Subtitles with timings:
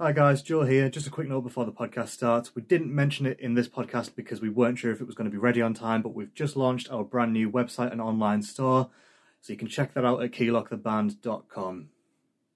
[0.00, 0.88] Hi guys, Joe here.
[0.88, 2.52] Just a quick note before the podcast starts.
[2.56, 5.26] We didn't mention it in this podcast because we weren't sure if it was going
[5.26, 8.42] to be ready on time, but we've just launched our brand new website and online
[8.42, 8.90] store,
[9.40, 11.90] so you can check that out at keylocktheband.com.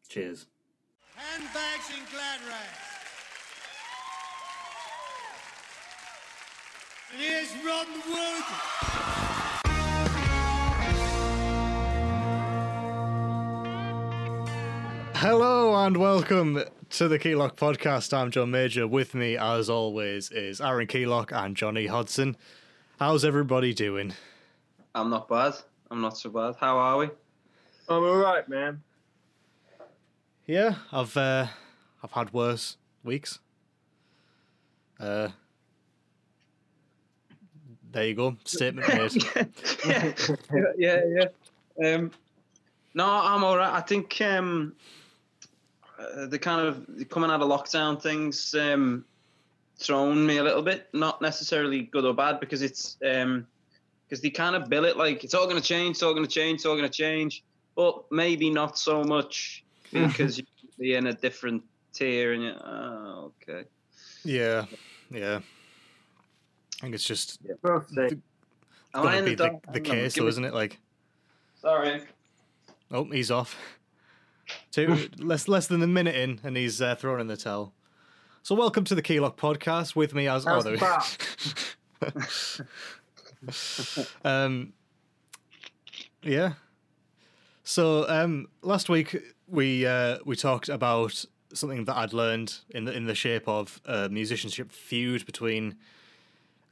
[0.09, 0.47] Cheers.
[1.15, 2.79] Handbags and glad rags.
[7.13, 8.45] And here's Ron Wood.
[15.15, 18.17] Hello and welcome to the Keylock podcast.
[18.17, 18.87] I'm John Major.
[18.87, 22.37] With me, as always, is Aaron Keylock and Johnny Hodson.
[22.99, 24.15] How's everybody doing?
[24.95, 25.55] I'm not bad.
[25.91, 26.57] I'm not so bad.
[26.59, 27.07] How are we?
[27.89, 28.83] I'm alright, man.
[30.47, 31.47] Yeah, I've uh,
[32.03, 33.39] I've had worse weeks.
[34.99, 35.29] Uh,
[37.93, 38.37] there you go.
[38.45, 39.25] Statement made.
[39.87, 40.13] yeah,
[40.77, 41.01] yeah,
[41.79, 41.95] yeah.
[41.95, 42.11] Um,
[42.95, 43.73] no, I'm all right.
[43.73, 44.75] I think um,
[45.99, 49.05] uh, the kind of coming out of lockdown things um,
[49.79, 50.89] thrown me a little bit.
[50.93, 53.47] Not necessarily good or bad because it's um,
[54.09, 56.27] because they kind of bill it like it's all going to change, it's all going
[56.27, 57.45] to change, it's all going to change,
[57.77, 60.41] but maybe not so much because
[60.79, 63.69] you're in a different tier and you oh, okay.
[64.25, 64.67] Yeah,
[65.11, 65.41] yeah.
[66.79, 68.11] I think it's just Both say.
[68.95, 69.73] Am I gotta in be the, dark?
[69.73, 70.55] the case, though, isn't it?
[70.55, 70.79] Like,
[71.61, 72.03] Sorry.
[72.91, 73.57] oh, he's off.
[74.71, 77.73] Two less less than a minute in, and he's uh, thrown in the towel.
[78.43, 79.97] So, welcome to the Keylock podcast.
[79.97, 81.01] With me as How's oh, there
[84.25, 84.73] um,
[86.23, 86.55] yeah.
[87.65, 89.15] So um, last week
[89.47, 93.81] we uh, we talked about something that I'd learned in the in the shape of
[93.85, 95.77] a musicianship feud between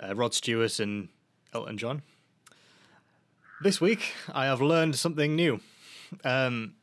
[0.02, 1.08] uh, Rod Stewart and
[1.52, 2.00] Elton John.
[3.60, 5.60] This week I have learned something new.
[6.24, 6.75] Um,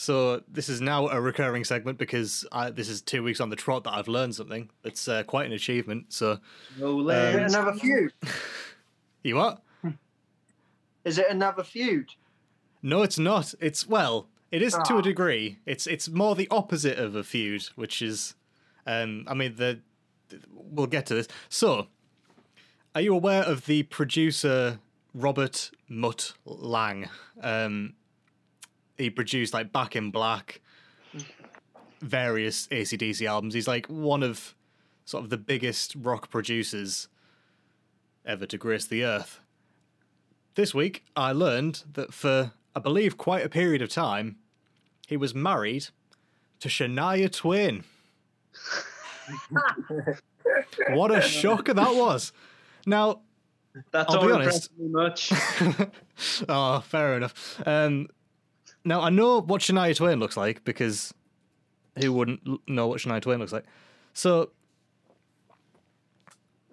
[0.00, 3.56] so this is now a recurring segment because I, this is two weeks on the
[3.56, 4.70] trot that I've learned something.
[4.84, 6.12] It's uh, quite an achievement.
[6.12, 6.38] So
[6.78, 7.54] No Is it legs.
[7.54, 8.12] another feud?
[9.24, 9.60] you what?
[11.04, 12.10] Is it another feud?
[12.80, 13.54] No, it's not.
[13.60, 14.98] It's well, it is to Ah.
[14.98, 15.58] a degree.
[15.66, 18.34] It's it's more the opposite of a feud, which is,
[18.86, 19.80] um, I mean the,
[20.54, 21.26] we'll get to this.
[21.48, 21.88] So,
[22.94, 24.78] are you aware of the producer
[25.12, 27.08] Robert Mutt Lange?
[27.42, 27.94] Um,
[28.98, 30.60] he produced like Back in Black,
[32.00, 33.54] various ACDC albums.
[33.54, 34.54] He's like one of
[35.04, 37.08] sort of the biggest rock producers
[38.26, 39.40] ever to grace the earth.
[40.54, 44.36] This week, I learned that for, I believe, quite a period of time,
[45.06, 45.86] he was married
[46.60, 47.84] to Shania Twain.
[50.90, 52.32] what a shocker that was.
[52.84, 53.20] Now,
[53.92, 54.70] That's I'll all be honest.
[54.78, 55.32] much.
[56.48, 57.62] oh, fair enough.
[57.64, 58.08] Um,
[58.88, 61.12] now, I know what Shania Twain looks like because
[61.98, 63.64] who wouldn't know what Shania Twain looks like?
[64.14, 64.50] So,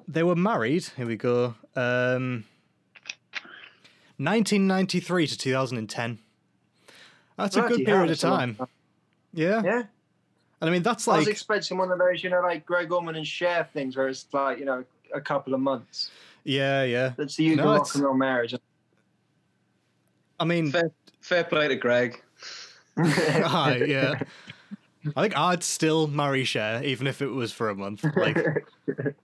[0.08, 0.86] they were married.
[0.98, 1.56] Here we go.
[1.76, 2.46] Um,
[4.18, 6.20] 1993 to 2010.
[7.38, 8.56] That's a good period of that's a long time.
[8.56, 8.68] time.
[9.34, 9.62] Yeah.
[9.64, 9.84] Yeah.
[10.62, 11.16] And I mean, that's like.
[11.18, 14.08] I was expecting one of those, you know, like Gregg Allman and Cher things where
[14.08, 16.12] it's like, you know, a couple of months.
[16.46, 17.12] yeah, yeah.
[17.18, 18.56] That's the usual No, rock it's- and roll marriage.
[20.40, 20.92] I mean, fair,
[21.26, 22.22] fair play to Gregg.
[22.98, 24.22] Aye, yeah.
[25.16, 28.04] I think I'd still marry Cher, even if it was for a month.
[28.16, 28.38] Like,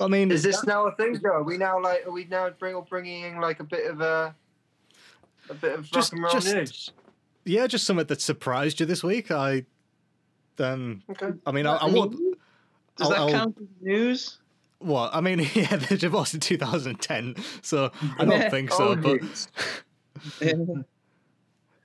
[0.00, 1.30] I mean, Is this now a thing, Joe?
[1.30, 4.34] Are we now like, are we now bring, bringing in like a bit of a,
[5.50, 6.90] a bit of Just- rock and roll just- news?
[7.44, 9.30] yeah, just something that surprised you this week.
[9.30, 9.64] I,
[10.60, 11.30] um, Okay.
[11.46, 12.12] I mean, I, I I mean, won't.
[12.12, 12.30] Does
[13.00, 14.38] I'll- that I'll- count as news?
[14.80, 15.14] What?
[15.14, 18.48] I mean, yeah, they divorced in 2010, so I don't Yeah.
[18.50, 18.90] think so.
[18.90, 19.48] Oh, But news.
[20.40, 20.82] yeah, I mean,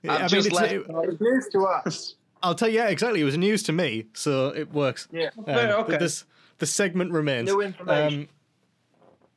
[0.02, 2.14] it's, it, It's news to us.
[2.42, 3.20] I'll tell you, yeah, exactly.
[3.20, 5.08] It was news to me, so it works.
[5.10, 5.30] Yeah.
[5.46, 5.96] Um, okay.
[5.96, 6.24] This
[6.58, 7.46] the segment remains.
[7.48, 8.20] New information.
[8.22, 8.28] Um,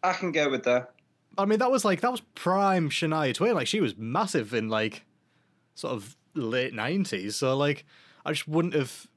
[0.03, 0.91] I can go with that.
[1.38, 3.53] I mean, that was like that was prime Shania Twain.
[3.56, 5.06] Like she was massive in like
[5.75, 7.35] sort of late nineties.
[7.38, 7.85] So like,
[8.25, 9.08] I just wouldn't have.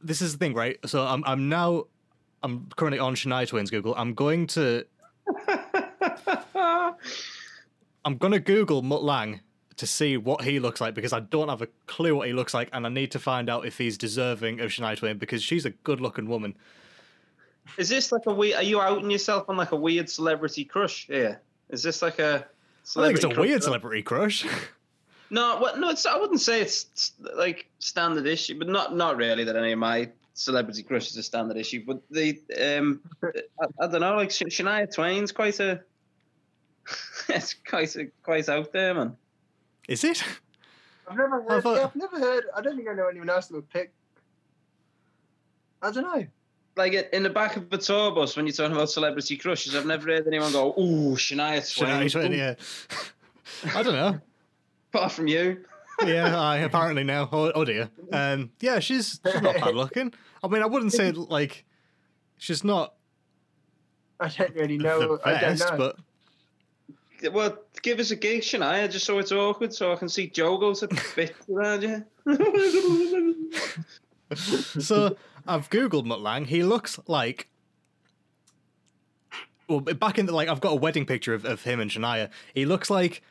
[0.00, 0.78] This is the thing, right?
[0.86, 1.84] So I'm I'm now
[2.44, 3.94] I'm currently on Shania Twain's Google.
[3.96, 4.84] I'm going to
[8.04, 9.40] I'm gonna Google Mutt Lange
[9.76, 12.52] to see what he looks like because I don't have a clue what he looks
[12.54, 15.64] like, and I need to find out if he's deserving of Shania Twain because she's
[15.64, 16.54] a good looking woman.
[17.78, 18.56] Is this like a weird?
[18.56, 21.40] Are you outing yourself on like a weird celebrity crush here?
[21.70, 22.46] Is this like a?
[22.96, 24.46] I think it's a weird celebrity crush.
[25.30, 25.80] No, what?
[25.80, 26.04] No, it's.
[26.04, 30.10] I wouldn't say it's like standard issue, but not not really that any of my
[30.34, 31.84] celebrity crushes are a standard issue.
[31.86, 34.16] But the um, I, I don't know.
[34.16, 35.82] Like Shania Twain's quite a.
[37.28, 39.16] it's quite a, quite out there, man.
[39.88, 40.22] Is it?
[41.08, 41.62] I've never I heard.
[41.62, 42.44] thought- yeah, I've never heard.
[42.54, 43.92] I don't think I know anyone else that would pick.
[45.82, 46.26] I don't know.
[46.76, 49.86] Like in the back of the tour bus when you're talking about celebrity crushes, I've
[49.86, 52.54] never heard anyone go, "Ooh, Shania Twain." Shania Twain, yeah.
[53.76, 54.20] I don't know.
[54.92, 55.64] Apart from you,
[56.04, 57.28] Yeah, I apparently now.
[57.30, 57.90] Oh, oh dear.
[58.12, 60.12] Um, yeah, she's, she's not bad looking.
[60.42, 61.64] I mean, I wouldn't say like
[62.36, 62.94] she's not
[64.20, 65.18] I don't really the know.
[65.24, 65.76] I don't know.
[65.76, 70.28] but well, give us a gig, Shania, just so it's awkward, so I can see
[70.28, 72.04] Joe go to bits around you.
[74.34, 76.44] so I've googled Mutt Lange.
[76.46, 77.48] He looks like.
[79.68, 82.28] Well, back in the like, I've got a wedding picture of, of him and Shania.
[82.54, 83.22] He looks like,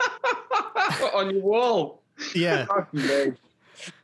[1.14, 2.02] on your wall.
[2.34, 2.66] Yeah,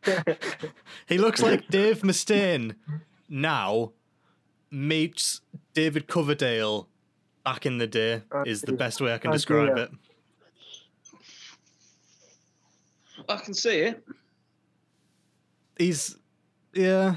[1.07, 2.75] he looks like Dave Mustaine
[3.29, 3.93] now
[4.71, 5.41] meets
[5.75, 6.89] David Coverdale
[7.45, 8.23] back in the day.
[8.45, 9.85] Is the best way I can describe dear.
[9.85, 9.91] it.
[13.29, 14.05] I can see it.
[15.79, 16.17] He's,
[16.73, 17.17] yeah.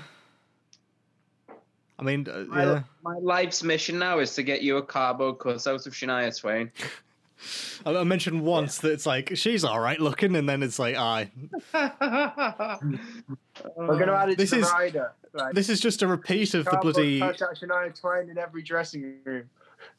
[1.98, 2.84] I mean, uh, My, yeah.
[3.04, 6.72] my life's mission now is to get you a carbo cardboard cutout of Shania Twain.
[7.86, 10.96] I I mentioned once that it's like she's all right looking, and then it's like,
[10.98, 11.32] aye,
[13.76, 15.14] We're gonna add it This to the is- rider.
[15.32, 17.20] Like, this is just a repeat of the bloody.
[17.20, 19.48] cutout Shania Twain in every dressing room.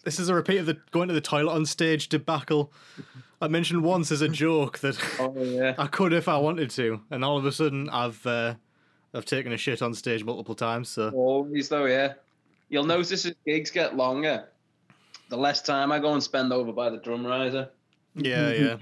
[0.05, 2.73] This is a repeat of the going to the toilet on stage debacle.
[3.41, 5.75] I mentioned once as a joke that oh yeah.
[5.79, 8.55] I could if I wanted to, and all of a sudden I've uh,
[9.15, 10.89] I've taken a shit on stage multiple times.
[10.89, 12.15] So Always though, yeah.
[12.69, 14.49] You'll notice as gigs get longer,
[15.31, 17.71] the less time I go and spend over by the drum riser.
[18.15, 18.77] yeah, yeah.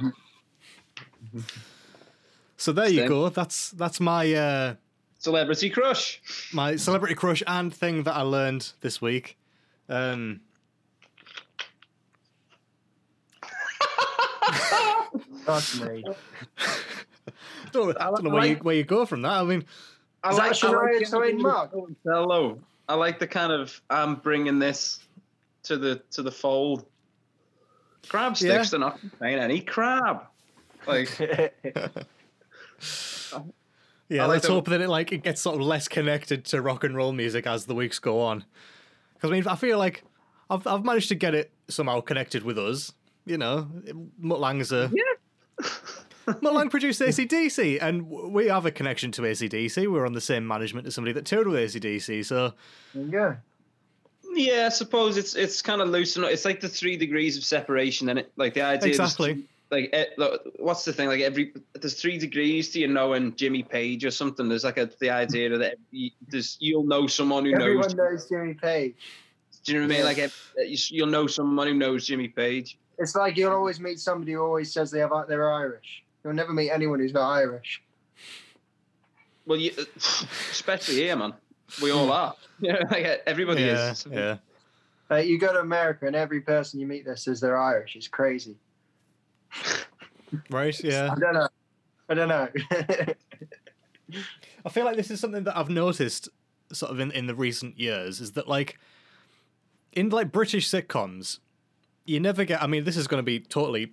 [2.57, 3.09] So there you Same.
[3.09, 3.29] go.
[3.29, 4.75] That's that's my uh,
[5.19, 6.21] Celebrity crush.
[6.53, 9.37] my celebrity crush and thing that I learned this week.
[9.89, 10.41] Um,
[15.45, 16.05] Fuck me.
[17.73, 19.33] don't, I don't know like- where you where you go from that.
[19.33, 19.65] I mean,
[20.23, 21.71] I Is that Shania Twain mug?
[22.05, 22.59] Hello.
[22.89, 25.01] I like the kind of I'm bringing this
[25.69, 26.85] to the to the fold.
[28.09, 28.63] Crab sticks Yeah.
[28.71, 30.23] they're not contain any crab.
[30.87, 31.89] Like yeah.
[34.11, 36.85] Like let's the- hope that it like it gets sort of less connected to rock
[36.85, 38.45] and roll music as the weeks go on.
[39.15, 40.05] Because I mean, I feel like
[40.51, 42.93] I've I've managed to get it somehow connected with us.
[43.27, 43.69] You know,
[44.19, 44.91] Mutt Lange's a
[46.41, 49.91] Mutt Lange produced ACDC, and we have a connection to ACDC.
[49.91, 52.55] We're on the same management as somebody that toured with ACDC, so
[52.95, 53.37] yeah.
[54.39, 56.17] Yeah, I suppose it's it's kind of loose.
[56.17, 58.81] and It's like the three degrees of separation, and it like the idea.
[58.81, 59.33] there's Exactly.
[59.35, 61.09] three- Like, eh, look, what's the thing?
[61.09, 64.49] Like every there's three degrees to you knowing Jimmy Page or something.
[64.49, 67.95] There's like a the idea that every, there's you'll know someone who Everyone knows.
[67.95, 68.95] knows Jimmy Page.
[69.65, 70.05] Do you know what I mean?
[70.07, 72.79] Like ev- you- you'll know someone who knows Jimmy Page.
[72.99, 76.03] It's like you'll always meet somebody who always says they have they're Irish.
[76.25, 77.83] You'll never meet anyone who's not Irish.
[79.47, 79.73] Well, you,
[80.51, 81.35] especially here, man.
[81.83, 82.35] We all are.
[82.61, 84.05] Yeah, like everybody yeah, is.
[84.11, 84.39] yeah.
[85.09, 87.95] Uh, you go to America and every person you meet there says they're Irish.
[87.95, 88.57] It's crazy.
[90.51, 91.11] Right, yeah.
[91.11, 91.49] I don't know.
[92.11, 92.49] I don't know.
[94.67, 96.29] I feel like this is something that I've noticed
[96.71, 98.79] sort of in, in the recent years is that like
[99.93, 101.39] in like British sitcoms,
[102.05, 103.93] you never get I mean, this is gonna be totally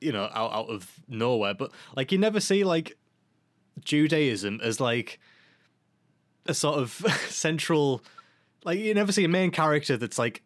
[0.00, 2.96] you know, out, out of nowhere, but like you never see like
[3.84, 5.18] Judaism as like
[6.46, 6.90] a sort of
[7.28, 8.02] central
[8.64, 10.42] like you never see a main character that's like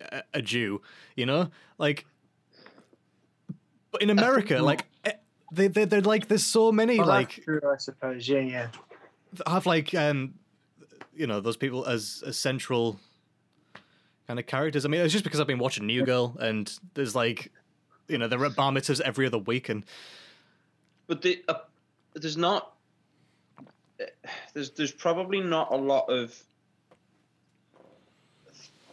[0.00, 0.80] a, a Jew,
[1.16, 1.50] you know?
[1.78, 2.06] Like
[3.94, 5.12] but in America, like eh,
[5.52, 8.28] they they they're like there's so many well, like that's true, I suppose.
[8.28, 8.68] Yeah, yeah.
[9.46, 10.34] have like um
[11.14, 12.98] you know those people as as central
[14.26, 14.84] kind of characters.
[14.84, 17.52] I mean, it's just because I've been watching New Girl and there's like
[18.08, 19.84] you know there are bar mitzvahs every other week and
[21.06, 21.54] But the, uh,
[22.14, 22.73] there's not.
[24.54, 26.34] There's there's probably not a lot of.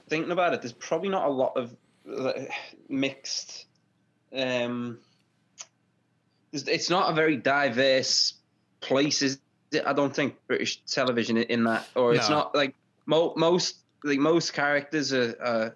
[0.09, 1.75] Thinking about it, there's probably not a lot of
[2.89, 3.65] mixed.
[4.35, 4.99] Um,
[6.51, 8.33] it's not a very diverse
[8.81, 9.21] place.
[9.21, 9.39] Is
[9.71, 9.85] it?
[9.85, 12.75] I don't think British television in- in that, or it's not like
[13.05, 15.75] mo- most like most characters are, are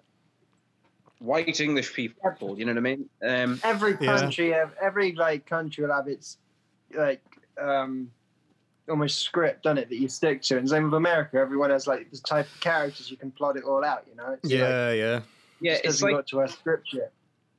[1.18, 2.58] white English people.
[2.58, 3.08] You know what I mean?
[3.22, 6.36] Um, Every country, ev- every like country will have its
[6.94, 7.22] like
[7.58, 8.10] um
[8.88, 10.58] almost script, doesn't it, that you stick to.
[10.58, 11.38] And the same with America.
[11.38, 14.04] Everyone has like the type of characters you can plot it all out.
[14.08, 14.32] You know?
[14.32, 15.20] It's like, yeah yeah
[15.60, 17.12] yeah, it it's like to a script yet.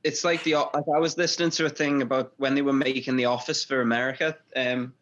[0.04, 3.16] it's like the like I was listening to a thing about when they were making
[3.16, 4.36] The Office for America.
[4.54, 4.94] Um,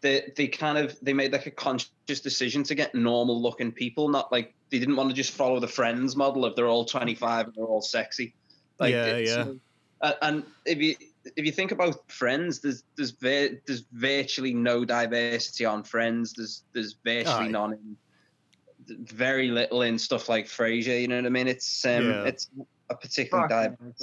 [0.00, 4.08] they they kind of they made like a conscious decision to get normal looking people,
[4.08, 7.14] not like they didn't want to just follow the Friends model of they're all twenty
[7.14, 8.34] five and they're all sexy.
[8.78, 9.44] Like Yeah, yeah.
[10.00, 10.96] uh, and if you
[11.36, 16.32] if you think about Friends, there's there's vir- there's virtually no diversity on Friends.
[16.32, 17.48] There's there's virtually Aye.
[17.48, 17.96] none in
[18.88, 21.00] very little in stuff like Frasier.
[21.00, 21.48] You know what I mean?
[21.48, 22.24] It's um Yeah.
[22.24, 22.48] it's
[22.90, 23.50] a particular Fuck.
[23.50, 24.02] diverse.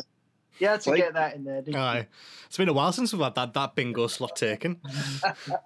[0.60, 1.80] You to Like- get that in there, didn't you?
[1.80, 2.08] Aye.
[2.48, 4.80] It's been a while since we've had that, that bingo slot taken.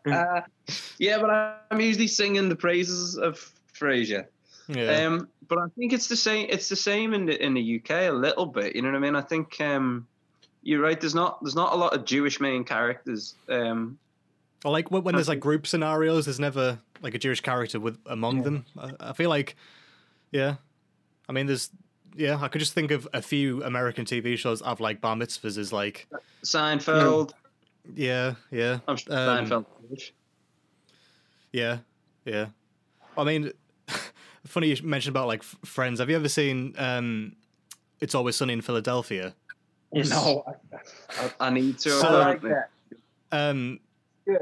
[0.05, 0.41] Uh,
[0.99, 1.29] yeah, but
[1.71, 3.39] I'm usually singing the praises of
[3.73, 4.27] Frasier.
[4.67, 5.05] Yeah.
[5.07, 6.47] Um, but I think it's the same.
[6.49, 8.75] It's the same in the in the UK a little bit.
[8.75, 9.15] You know what I mean?
[9.15, 10.07] I think um,
[10.63, 10.99] you're right.
[10.99, 13.35] There's not there's not a lot of Jewish main characters.
[13.49, 13.97] Um,
[14.65, 17.97] Or like when, when there's like group scenarios, there's never like a Jewish character with
[18.05, 18.65] among them.
[18.77, 19.55] I, I feel like,
[20.31, 20.55] yeah.
[21.27, 21.69] I mean, there's
[22.15, 22.37] yeah.
[22.41, 25.71] I could just think of a few American TV shows have like bar mitzvahs is
[25.73, 26.07] like
[26.43, 27.31] Seinfeld.
[27.95, 29.65] yeah, yeah, I'm sure Um, Seinfeld.
[31.51, 31.79] yeah,
[32.25, 32.47] yeah.
[33.17, 33.51] I mean,
[34.45, 35.99] funny you mentioned about like Friends.
[35.99, 37.35] Have you ever seen um,
[37.99, 39.35] It's Always Sunny in Philadelphia?
[39.93, 40.43] No,
[41.19, 41.89] I, I need to.
[41.91, 42.69] So- I like that.
[43.31, 43.79] um
[44.25, 44.37] Yeah.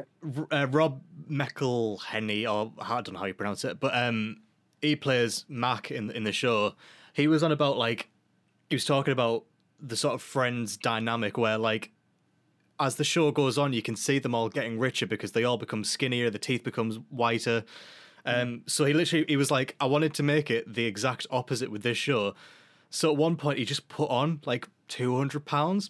[0.52, 4.38] Uh, Rob McElhenney, or I don't know how you pronounce it, but um
[4.82, 6.74] he plays Mac in in the show.
[7.14, 8.10] He was on about like
[8.70, 9.44] he was talking about
[9.80, 11.92] the sort of friends dynamic where like
[12.80, 15.58] as the show goes on you can see them all getting richer because they all
[15.58, 17.64] become skinnier, the teeth becomes whiter.
[18.26, 21.72] Um so he literally he was like I wanted to make it the exact opposite
[21.72, 22.34] with this show.
[22.90, 25.90] So at one point he just put on like 200 pounds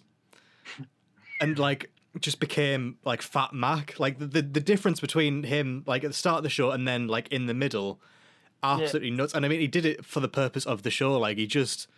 [1.40, 1.90] and like
[2.20, 3.98] just became like Fat Mac.
[3.98, 6.86] Like the, the the difference between him like at the start of the show and
[6.86, 8.00] then like in the middle,
[8.62, 9.34] absolutely nuts.
[9.34, 11.18] And I mean, he did it for the purpose of the show.
[11.18, 11.88] Like he just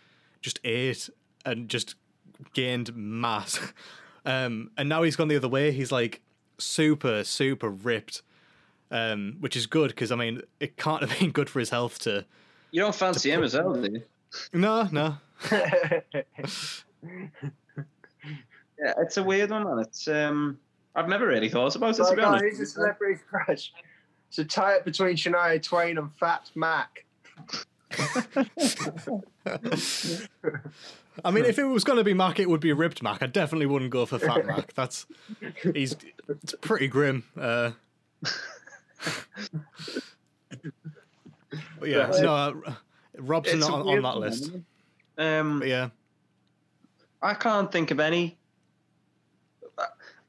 [0.40, 1.11] just ate
[1.44, 1.94] and just
[2.54, 3.61] gained mass.
[4.26, 5.70] Um, and now he's gone the other way.
[5.70, 6.23] He's like
[6.56, 8.23] super super ripped,
[8.90, 11.99] um, which is good because I mean it can't have been good for his health
[12.00, 12.25] to.
[12.70, 14.02] You don't fancy him as well, do you?
[14.54, 15.18] No, no.
[18.78, 19.78] Yeah, it's a weird one, man.
[19.80, 20.58] It's um,
[20.96, 22.44] I've never really thought about it to so, be no, honest.
[22.44, 23.73] who's a celebrity crush?
[24.30, 27.04] So tie it between Shania Twain and Fat Mac.
[31.25, 33.23] I mean, if it was going to be Mac, it would be ripped Mac.
[33.23, 34.75] I definitely wouldn't go for Fat Mac.
[34.75, 35.06] That's
[35.62, 35.94] he's
[36.28, 37.23] it's pretty grim.
[37.38, 37.70] Uh,
[41.78, 42.20] but yeah, Yeah.
[42.20, 42.52] no, uh,
[43.18, 44.50] Rob's not on, on that list.
[45.16, 45.90] Um, But yeah,
[47.25, 48.37] I can't think of any.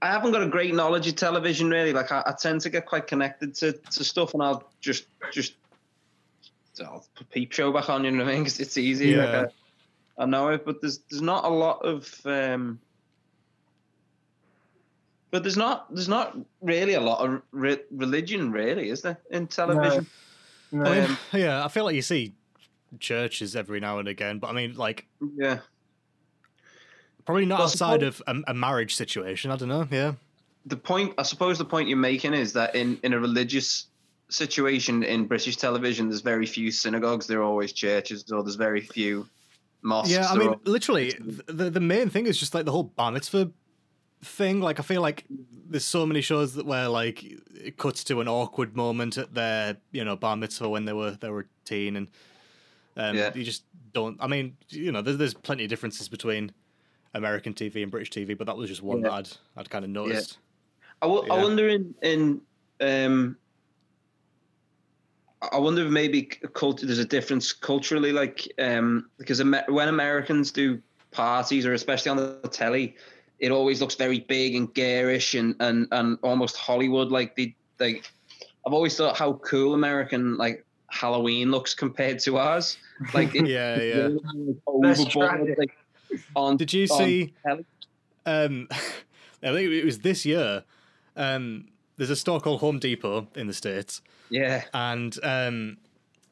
[0.02, 1.92] I haven't got a great knowledge of television, really.
[1.94, 5.56] Like I, I tend to get quite connected to, to stuff, and I'll just just
[6.80, 8.04] I'll put peep show back on.
[8.06, 8.44] You know what I mean?
[8.46, 9.10] 'Cause it's easy.
[9.10, 9.18] Yeah.
[9.42, 9.52] Like
[10.20, 12.10] I, I know it, but there's there's not a lot of.
[12.26, 12.80] Um,
[15.32, 19.48] but there's not there's not really a lot of re- religion, really, is there, in
[19.48, 20.08] television?
[20.72, 20.86] No.
[20.86, 22.34] I mean, Um, yeah, I feel like you see
[23.00, 25.60] churches every now and again, but I mean, like Yeah.
[27.26, 29.52] Probably not Well, outside suppose- of a, a marriage situation.
[29.52, 29.88] I don't know.
[29.92, 30.14] Yeah,
[30.66, 33.86] the point i suppose the point you're making is that in in a religious
[34.30, 38.82] situation in british television there's very few synagogues there are always churches or there's very
[38.82, 39.28] few
[39.84, 40.28] mosques yeah.
[40.28, 41.14] I mean, all- literally,
[41.46, 43.52] the the main thing is just like the whole bar mitzvah
[44.24, 44.60] thing.
[44.60, 45.26] Like, I feel like
[45.70, 49.78] there's so many shows that where like it cuts to an awkward moment at their
[49.92, 52.08] you know bar mitzvah when they were they were teen, and
[52.98, 53.32] um, Yeah.
[53.36, 53.64] you just
[53.94, 54.18] don't.
[54.20, 56.52] I mean, you know, there's there's plenty of differences between
[57.16, 59.10] American TV and British TV, but that was just one Yeah.
[59.10, 60.38] that I'd I'd kind of noticed.
[61.02, 61.44] I, w- I yeah.
[61.44, 62.42] wonder in in
[62.82, 63.38] um
[65.52, 70.52] I wonder if maybe culture there's a difference culturally, like um, because Amer- when Americans
[70.52, 70.82] do
[71.12, 72.96] parties or especially on the telly,
[73.40, 77.12] it always looks very big and garish and and and almost Hollywood.
[77.12, 78.10] Like the like,
[78.66, 82.78] I've always thought how cool American like Halloween looks compared to ours.
[83.14, 84.08] Like it- Yeah, yeah.
[84.08, 85.78] like, overboard, like,
[86.36, 87.34] on Did you see?
[88.26, 88.68] Um,
[89.44, 90.64] I think it was this year.
[91.16, 91.68] Um,
[91.98, 94.64] there's a store called Home Depot in the states, Yeah.
[94.74, 95.78] and um,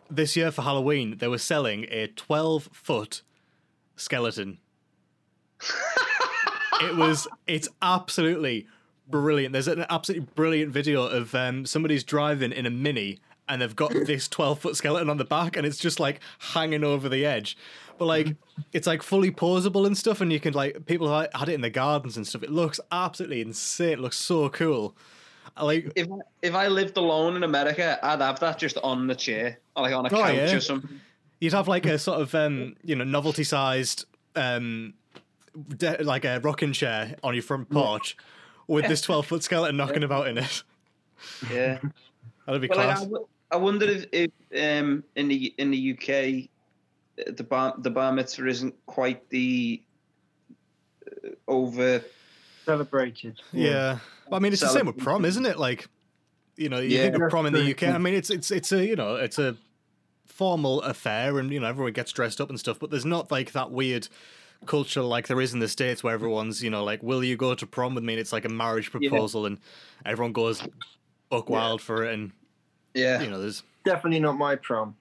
[0.10, 3.22] this year for Halloween they were selling a 12 foot
[3.96, 4.58] skeleton.
[6.82, 7.28] it was.
[7.48, 8.68] It's absolutely
[9.08, 9.54] brilliant.
[9.54, 13.20] There's an absolutely brilliant video of um, somebody's driving in a mini.
[13.50, 16.82] And they've got this 12 foot skeleton on the back, and it's just like hanging
[16.86, 17.58] over the edge.
[17.98, 18.36] But like,
[18.74, 21.62] it's like fully posable and stuff, and you can like, people have had it in
[21.62, 22.44] the gardens and stuff.
[22.44, 23.94] It looks absolutely insane.
[23.94, 24.96] It looks so cool.
[25.62, 29.16] Like, if I, if I lived alone in America, I'd have that just on the
[29.16, 30.56] chair, or like on a Oh, couch yeah.
[30.56, 31.00] or something.
[31.40, 34.94] you'd have like a sort of um you know novelty sized um
[35.78, 38.18] de- like a rocking chair on your front porch
[38.68, 40.64] with this 12 foot skeleton knocking about in it
[41.52, 41.78] Yeah.
[42.48, 44.32] that'd be Well, like, I, class w- I wonder if, if
[44.82, 46.50] um, in the in the UK,
[47.28, 49.82] the bar the bar mitzvah isn't quite the
[51.08, 52.04] uh, over
[52.66, 53.42] Celebrated.
[53.52, 54.00] Yeah.
[54.30, 55.60] Well, I mean, it's the same with prom, isn't it?
[55.60, 55.90] Like,
[56.56, 57.04] you know, you Yeah.
[57.12, 57.84] think of prom in the UK.
[57.84, 59.58] I mean, it's it's it's a you know it's a
[60.26, 62.80] formal affair, and you know everyone gets dressed up and stuff.
[62.80, 64.08] But there's not like that weird
[64.66, 67.54] culture like there is in the states where everyone's you know like, will you go
[67.54, 68.14] to prom with me?
[68.14, 69.58] And it's like a marriage proposal, and
[70.06, 70.64] everyone goes
[71.30, 72.32] buck wild for it, and
[72.94, 73.22] Yeah.
[73.22, 73.62] you know there's.
[73.84, 74.96] Definitely not my prom.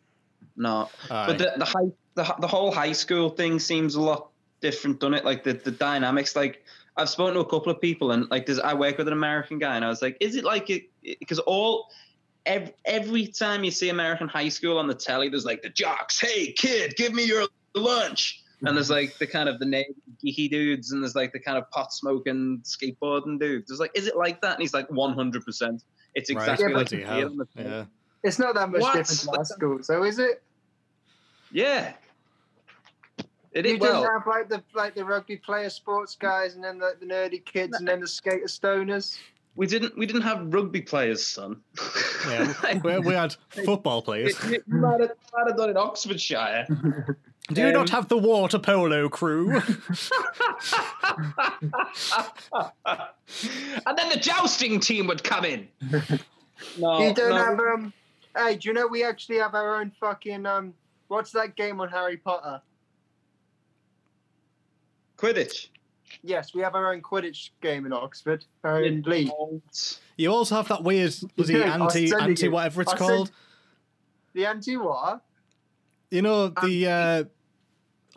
[0.57, 0.90] No.
[1.09, 1.26] Aye.
[1.28, 4.28] But the the high the, the whole high school thing seems a lot
[4.61, 5.25] different, doesn't it?
[5.25, 6.37] Like the, the dynamics.
[6.37, 6.64] Like
[6.97, 9.59] I've spoken to a couple of people, and like does I work with an American
[9.59, 10.85] guy, and I was like, is it like it?
[11.02, 11.88] Because all
[12.47, 16.21] every, every time you see American high school on the telly, there's like the jocks.
[16.21, 18.38] Hey kid, give me your lunch.
[18.64, 21.59] And there's like the kind of the naked geeky dudes, and there's like the kind
[21.59, 23.73] of pot smoking skateboarding dudes.
[23.73, 24.52] It's like, is it like that?
[24.52, 25.45] And he's like, 100.
[25.45, 25.83] percent
[26.14, 27.31] It's Right, exactly Yeah, like bloody you see it hell.
[27.31, 27.69] on the telly.
[27.69, 27.85] Yeah.
[28.23, 28.95] It's not that much What?
[28.95, 30.45] different to our school, so is it?
[31.52, 31.92] Yeah.
[33.52, 34.11] It You is didn't well.
[34.11, 37.76] have like the like the rugby player sports guys and then the, the nerdy kids
[37.78, 39.18] and then the skater stoners.
[39.54, 39.99] We didn't.
[39.99, 41.61] We didn't have rugby players, son.
[42.26, 44.35] Yeah, we, we had football players.
[44.47, 46.66] you, you might have, might have done in Oxfordshire.
[47.49, 49.50] Do you not Um, have the water polo crew?
[53.87, 55.68] and then the jousting team would come in.
[56.78, 57.37] No, you don't no.
[57.37, 57.92] have um.
[58.37, 60.73] Hey, do you know we actually have our own fucking um?
[61.12, 62.62] What's that game on Harry Potter?
[65.19, 65.69] Quidditch.
[66.23, 69.31] Yes, we have our own Quidditch game in Oxford, our own league.
[70.16, 72.50] you also have that weird bloody Yeah, I'll anti send it anti you.
[72.50, 73.31] whatever it's I'll send- called.
[74.33, 75.21] The anti what?
[76.11, 77.28] You know the Um,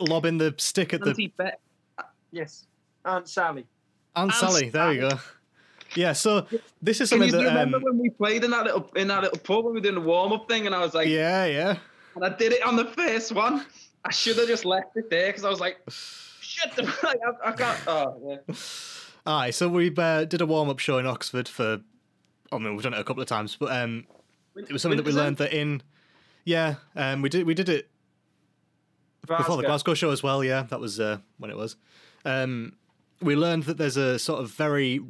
[0.00, 1.60] uh, lobbing the stick at the Anti-bet.
[2.30, 2.66] Yes,
[3.04, 3.66] Aunt Sally.
[4.14, 4.70] Aunt Aunt Sally.
[4.70, 5.10] There you go.
[5.94, 6.46] Yeah, so
[6.82, 9.08] this is Can you something that remember um, when we played in that little in
[9.08, 11.08] that little pub when we were doing the warm up thing, and I was like,
[11.08, 11.76] yeah, yeah.
[12.16, 13.64] And I did it on the first one.
[14.04, 16.82] I should have just left it there because I was like, shit, the
[17.42, 17.78] I, I can't.
[17.86, 18.54] Oh, yeah.
[19.26, 21.80] Aye, so we uh, did a warm up show in Oxford for.
[22.52, 24.06] I mean, we've done it a couple of times, but um,
[24.54, 25.82] it was something that we learned that in.
[26.44, 27.90] Yeah, um, we did we did it
[29.22, 29.66] before the Glasgow.
[29.66, 30.44] Glasgow show as well.
[30.44, 31.76] Yeah, that was uh, when it was.
[32.24, 32.74] Um,
[33.20, 35.00] we learned that there's a sort of very,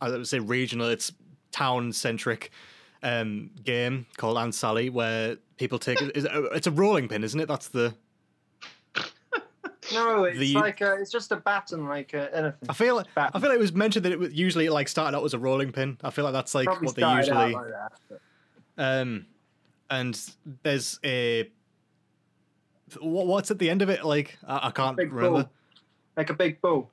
[0.00, 1.12] I would say regional, it's
[1.52, 2.50] town centric
[3.02, 7.38] um, game called Aunt Sally where people take is it- it's a rolling pin, isn't
[7.40, 7.46] it?
[7.46, 7.94] That's the.
[9.92, 12.68] No, it's The- like a, it's just a baton, like uh, anything.
[12.68, 15.16] I feel like I feel like it was mentioned that it was usually like started
[15.16, 15.96] out as a rolling pin.
[16.04, 17.52] I feel like that's like Probably what they usually.
[17.54, 18.20] like that, but-
[18.76, 19.26] Um,
[19.88, 20.20] and
[20.62, 21.50] there's a
[23.00, 24.04] what, what's at the end of it?
[24.04, 25.30] Like I, I can't remember.
[25.44, 25.50] ball.
[26.18, 26.88] like a big bow.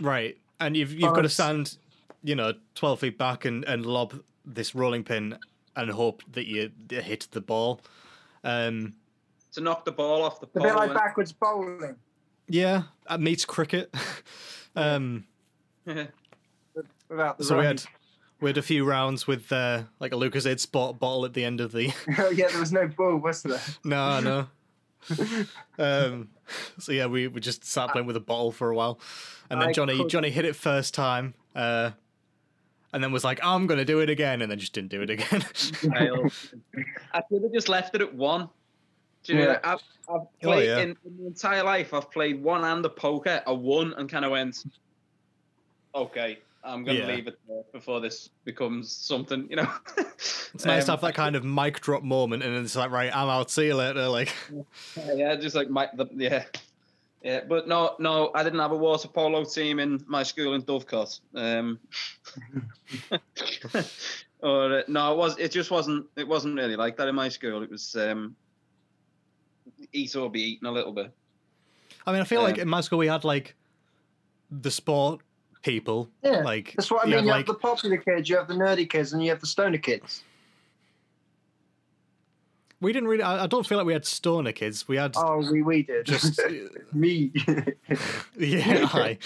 [0.00, 1.78] Right, and you've you've got to stand,
[2.22, 5.38] you know, twelve feet back and and lob this rolling pin
[5.74, 7.80] and hope that you hit the ball.
[8.44, 8.94] Um,
[9.52, 10.62] To knock the ball off the A pole.
[10.62, 11.96] bit like and- backwards bowling.
[12.48, 13.92] yeah, that meets cricket.
[14.76, 15.24] um,
[17.08, 17.82] Without the so we had
[18.40, 21.60] we had a few rounds with uh, like a Lucozade spot bottle at the end
[21.60, 21.92] of the.
[22.18, 23.60] oh yeah, there was no ball, was there?
[23.84, 24.46] no, no.
[25.78, 26.28] um,
[26.78, 28.98] so yeah, we, we just sat playing with a bottle for a while,
[29.50, 31.92] and then I Johnny could- Johnny hit it first time, uh,
[32.96, 35.10] and then was like, "I'm gonna do it again," and then just didn't do it
[35.10, 35.44] again.
[35.92, 38.48] I should have just left it at one.
[39.22, 39.48] Do you know, Yeah.
[39.52, 40.78] like, I've, I've played yeah.
[40.78, 41.92] in, in my entire life.
[41.92, 43.42] I've played one hand of poker.
[43.46, 44.64] I won and kind of went,
[45.94, 47.06] okay, I'm gonna Yeah.
[47.08, 49.46] leave it there before this becomes something.
[49.50, 52.64] You know, it's nice to Um, have that kind of mic drop moment, and then
[52.64, 53.50] it's like, "Right, I'm out.
[53.50, 54.32] See you later." Like,
[55.14, 56.44] yeah, just like my the, yeah.
[57.26, 60.62] Yeah, but no, no, I didn't have a water polo team in my school in
[60.62, 61.18] Dovecote.
[61.34, 61.80] Um,
[64.44, 65.36] or uh, no, it was.
[65.36, 66.06] It just wasn't.
[66.14, 67.64] It wasn't really like that in my school.
[67.64, 68.36] It was um,
[69.92, 71.12] eat or be eaten a little bit.
[72.06, 73.56] I mean, I feel like Um, in my school we had like
[74.52, 75.20] the sport
[75.62, 77.14] people, Yeah, like That's what I mean.
[77.14, 79.40] had, You like have the popular kids, you have the nerdy kids, and you have
[79.40, 80.22] the stoner kids.
[82.80, 83.22] We didn't really.
[83.22, 84.86] I, I don't feel like we had stoner kids.
[84.88, 86.06] We had Oh, we we did.
[86.06, 86.40] just
[86.92, 87.32] me.
[88.38, 88.86] yeah.
[88.86, 89.18] Hi.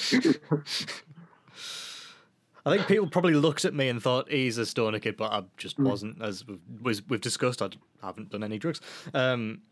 [2.67, 5.43] I think people probably looked at me and thought he's a stoner kid, but I
[5.57, 5.89] just Mm.
[5.89, 6.23] wasn't.
[6.23, 6.45] As
[6.83, 7.71] we've, we've discussed, I
[8.03, 8.81] haven't done any drugs.
[9.15, 9.63] Um,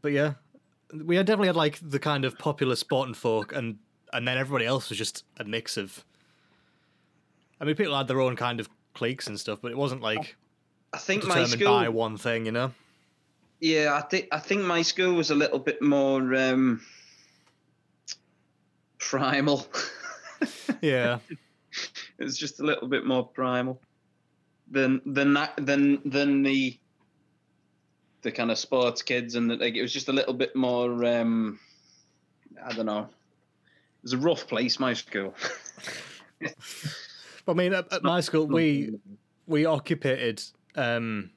[0.00, 0.34] but yeah,
[0.92, 3.78] we had definitely had like the kind of popular sport and folk, and
[4.12, 6.04] and then everybody else was just a mix of.
[7.60, 10.34] I mean, people had their own kind of cliques and stuff, but it wasn't like
[10.92, 11.74] I think my determined school.
[11.74, 12.72] by one thing, you know.
[13.62, 16.80] Yeah, I think I think my school was a little bit more um,
[18.98, 19.66] primal.
[20.80, 21.18] Yeah,
[22.18, 23.80] it was just a little bit more primal
[24.68, 26.76] than than that than than the
[28.22, 31.04] the kind of sports kids and the, like it was just a little bit more
[31.04, 31.60] um
[32.64, 33.02] I don't know.
[33.02, 35.34] It was a rough place, my school.
[37.44, 38.98] But I mean, at, at my school, we
[39.46, 40.42] we occupied.
[40.74, 41.30] Um,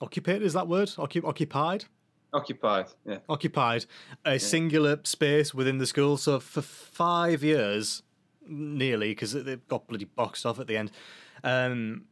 [0.00, 0.88] occupied is that word?
[0.88, 1.84] Occup- occupied.
[2.32, 2.86] occupied.
[3.04, 3.18] Yeah.
[3.28, 3.86] occupied
[4.24, 6.16] a singular space within the school.
[6.16, 8.02] So for five years,
[8.46, 10.90] nearly, because they got bloody boxed off at the end,
[11.44, 12.04] um,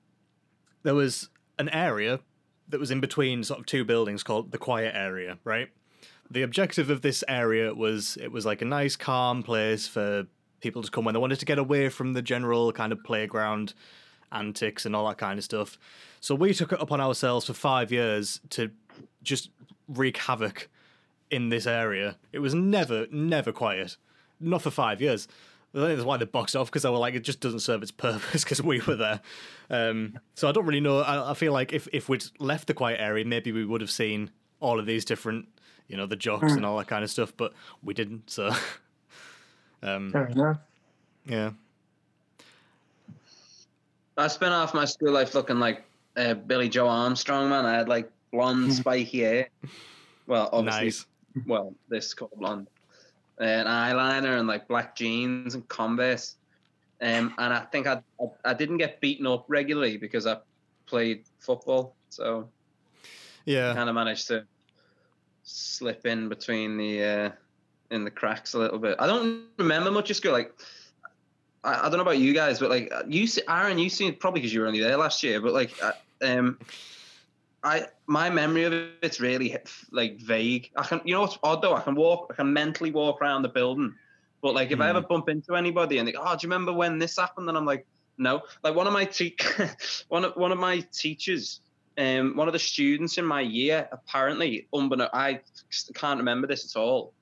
[0.83, 2.21] there was an area
[2.69, 5.69] that was in between sort of two buildings called the quiet area, right?
[6.31, 10.25] The objective of this area was it was like a nice, calm place for
[10.61, 13.75] people to come when they wanted to get away from the general kind of playground
[14.35, 15.79] antics and all that kind of stuff.
[16.21, 18.71] So we took it upon ourselves for five years to
[19.23, 19.51] just
[19.89, 20.69] wreak havoc
[21.31, 22.17] in this area.
[22.33, 23.97] It was never, never quiet.
[24.41, 25.29] Not for five years.
[25.75, 27.83] I think that's why they boxed off because they were like, it just doesn't serve
[27.83, 29.21] its purpose because we were there.
[29.71, 31.01] Um, so I don't really know.
[31.01, 33.91] I, I feel like if, if we'd left the quiet area, maybe we would have
[33.91, 35.49] seen all of these different,
[35.89, 38.31] you know, the jocks and all that kind of stuff, but we didn't.
[38.31, 38.53] So,
[39.83, 40.59] um, Fair enough.
[41.27, 41.51] yeah.
[44.17, 45.83] I spent half my school life looking like
[46.17, 47.65] uh, Billie Joe Armstrong, man.
[47.67, 49.49] I had like blonde, spiky hair.
[50.27, 51.07] Well, obviously, Nice.
[51.47, 52.69] well, this called blonde,
[53.39, 56.37] and eyeliner and like black jeans and Converse.
[57.01, 60.39] Um, and I think I, I I didn't get beaten up regularly because I
[60.87, 62.49] played football, so
[63.47, 63.75] Yeah.
[63.75, 64.47] kind of managed to
[65.43, 67.31] slip in between the uh,
[67.91, 68.97] in the cracks a little bit.
[68.99, 70.33] I don't remember much of school.
[70.33, 70.55] Like
[71.65, 74.41] I, I don't know about you guys, but like you, see, Aaron, you seen probably
[74.41, 75.41] because you were only there last year.
[75.41, 76.59] But like, uh, um,
[77.63, 78.73] I my memory of
[79.03, 79.57] it's really
[79.91, 80.71] like vague.
[80.77, 81.75] I can, you know what's odd though?
[81.75, 83.95] I can walk, I can mentally walk around the building.
[84.43, 86.99] But like, if I ever bump into anybody and they "Oh, do you remember when
[86.99, 87.87] this happened?" and I'm like,
[88.19, 89.37] "No." Like one of my te-
[90.09, 91.61] one of one of my teachers
[91.97, 95.41] um, one of the students in my year, apparently, unbeknown, I
[95.95, 97.13] can't remember this at all.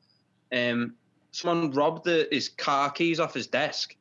[0.52, 0.94] Um,
[1.30, 3.94] someone robbed the, his car keys off his desk,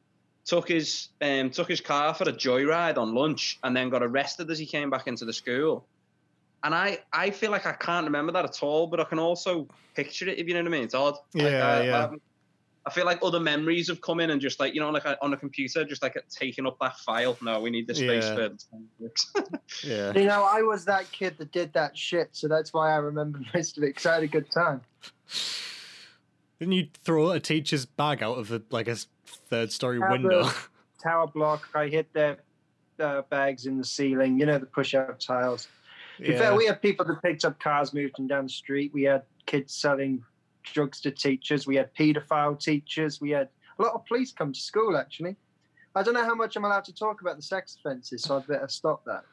[0.45, 4.49] took his um, took his car for a joyride on lunch, and then got arrested
[4.51, 5.85] as he came back into the school.
[6.63, 9.67] And I, I feel like I can't remember that at all, but I can also
[9.95, 10.37] picture it.
[10.37, 11.15] If you know what I mean, it's odd.
[11.33, 12.07] Like, Yeah, I, yeah.
[12.11, 12.15] I,
[12.85, 15.33] I feel like other memories have come in and just like you know, like on
[15.33, 17.37] a computer, just like taking up that file.
[17.41, 18.35] No, we need the space Yeah.
[18.35, 18.49] for
[18.99, 19.59] the.
[19.83, 20.13] Yeah.
[20.19, 23.39] You know, I was that kid that did that shit, so that's why I remember
[23.55, 24.81] most of it because I had a good time.
[26.59, 28.97] Didn't you throw a teacher's bag out of a, like a
[29.51, 30.49] third story Have window?
[31.03, 32.37] Tower block, I hit their
[32.99, 35.67] uh, bags in the ceiling, you know, the push out tiles.
[36.19, 38.91] In fact, we had people that picked up cars, moved them down the street.
[38.93, 40.23] We had kids selling
[40.63, 41.65] drugs to teachers.
[41.65, 43.19] We had paedophile teachers.
[43.19, 45.35] We had a lot of police come to school, actually.
[45.95, 48.47] I don't know how much I'm allowed to talk about the sex offences, so I'd
[48.47, 49.23] better stop that.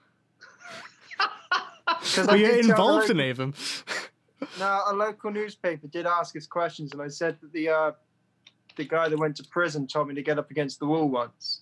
[2.28, 3.54] Were you involved the in any of them?
[4.56, 7.90] No, a local newspaper did ask us questions, and I said that the uh,
[8.78, 11.60] the guy that went to prison told me to get up against the wall once,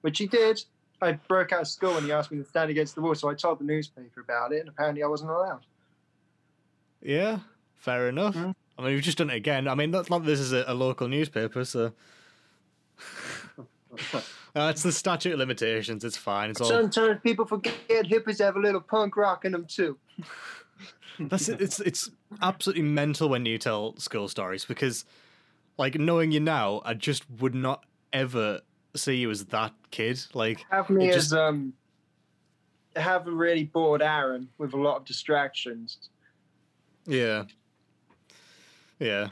[0.00, 0.60] which he did.
[1.00, 3.28] I broke out of school and he asked me to stand against the wall, so
[3.28, 5.64] I told the newspaper about it, and apparently I wasn't allowed.
[7.00, 7.40] Yeah,
[7.74, 8.34] fair enough.
[8.34, 8.54] Mhm.
[8.78, 9.68] I mean, you've just done it again.
[9.68, 11.92] I mean, not like this is a, a local newspaper, so.
[14.56, 16.04] Uh, it's the statute of limitations.
[16.04, 16.50] It's fine.
[16.50, 16.68] It's all.
[16.68, 19.98] Sometimes people forget hippies have a little punk rock in them too.
[21.18, 21.60] That's it.
[21.60, 25.04] It's it's absolutely mental when you tell school stories because,
[25.78, 28.60] like, knowing you now, I just would not ever
[28.96, 30.20] see you as that kid.
[30.34, 31.72] Like, Have me It as um,
[32.96, 35.98] have a really bored Aaron with a lot of distractions.
[37.06, 37.44] yeah,
[38.98, 39.28] yeah.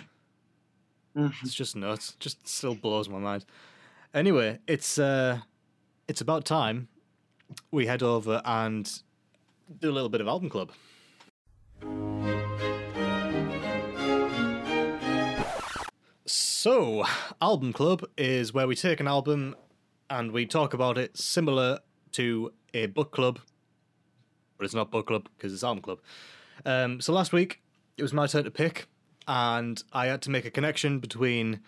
[1.16, 1.32] Mhm.
[1.42, 2.16] It's just nuts.
[2.18, 3.44] Just still blows my mind.
[4.14, 5.40] Anyway, it's uh
[6.08, 6.88] it's about time
[7.70, 9.02] we head over and
[9.80, 10.72] do a little bit of album club.
[16.62, 17.04] So,
[17.40, 19.56] album club is where we take an album
[20.08, 21.80] and we talk about it similar
[22.12, 23.40] to a book club,
[24.56, 25.98] but it's not book club because it's album club.
[26.64, 27.62] Um, so last week
[27.96, 28.86] it was my turn to pick,
[29.26, 31.58] and I had to make a connection between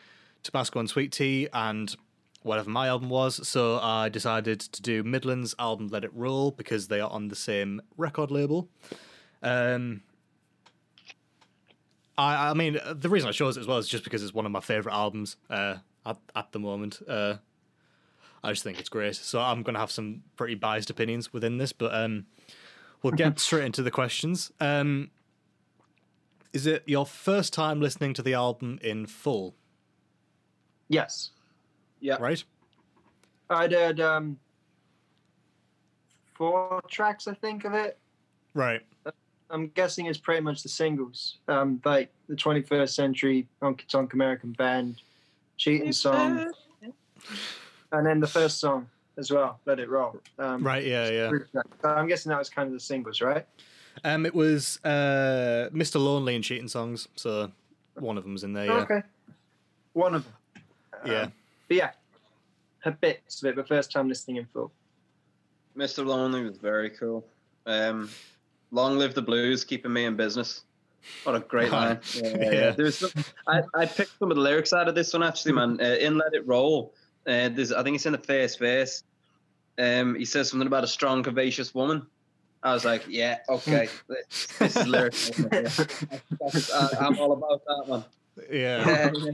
[0.44, 1.96] Tabasco and Sweet Tea and
[2.42, 3.48] whatever my album was.
[3.48, 7.34] So I decided to do Midland's album Let It Roll because they are on the
[7.34, 8.68] same record label.
[9.42, 10.02] Um,
[12.16, 14.46] I, I mean, the reason I chose it as well is just because it's one
[14.46, 17.00] of my favorite albums uh, at at the moment.
[17.06, 17.36] Uh,
[18.42, 19.16] I just think it's great.
[19.16, 22.26] So I'm going to have some pretty biased opinions within this, but um,
[23.02, 24.52] we'll get straight into the questions.
[24.60, 25.10] Um,
[26.52, 29.54] is it your first time listening to the album in full?
[30.88, 31.30] Yes,
[32.00, 32.16] yeah.
[32.20, 32.44] Right?
[33.48, 34.38] I did um,
[36.34, 37.98] four tracks, I think, of it.
[38.52, 38.82] Right.
[39.50, 44.52] I'm guessing it's pretty much the singles, um, like the 21st Century Honky Tonk American
[44.52, 45.00] Band,
[45.56, 46.52] Cheating Song,
[47.92, 51.30] and then the first song as well, "Let It Roll." Um, Right, yeah, yeah.
[51.82, 53.46] So I'm guessing that was kind of the singles, right?
[54.02, 55.96] Um, it was uh, Mr.
[56.04, 57.52] Lonely and Cheating Songs, so
[57.94, 58.66] one of them's in there.
[58.66, 59.02] Yeah, Okay.
[59.92, 60.62] One of them.
[61.06, 61.20] yeah.
[61.22, 61.32] Um,
[61.68, 61.90] but yeah,
[62.84, 64.72] a bit of it, but first time listening in full.
[65.76, 66.04] Mr.
[66.04, 67.24] Lonely was very cool.
[67.66, 68.10] Um,
[68.74, 70.64] Long live the blues, keeping me in business.
[71.22, 72.00] What a great line!
[72.14, 72.70] Yeah, yeah, Yeah.
[72.72, 73.10] There's some,
[73.46, 75.78] I, I picked some of the lyrics out of this one actually, man.
[75.80, 76.92] Uh, in Let It Roll,
[77.24, 79.04] uh, there's I think it's in the first verse.
[79.78, 82.06] Um, he says something about a strong, curvaceous woman.
[82.64, 85.30] I was like, yeah, okay, this, this is lyrics.
[85.38, 85.68] Yeah.
[86.74, 88.04] I, I'm all about that one.
[88.50, 88.84] yeah.
[88.86, 89.30] Yeah, yeah.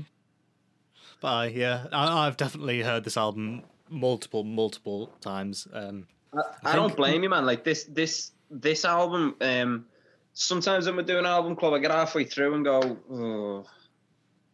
[1.23, 5.67] But yeah, I, I've definitely heard this album multiple, multiple times.
[5.73, 7.47] Um, I, I don't blame you, man.
[7.47, 9.37] Like this, this, this album.
[9.41, 9.87] Um,
[10.35, 13.67] sometimes when we do an album club, I get halfway through and go, oh,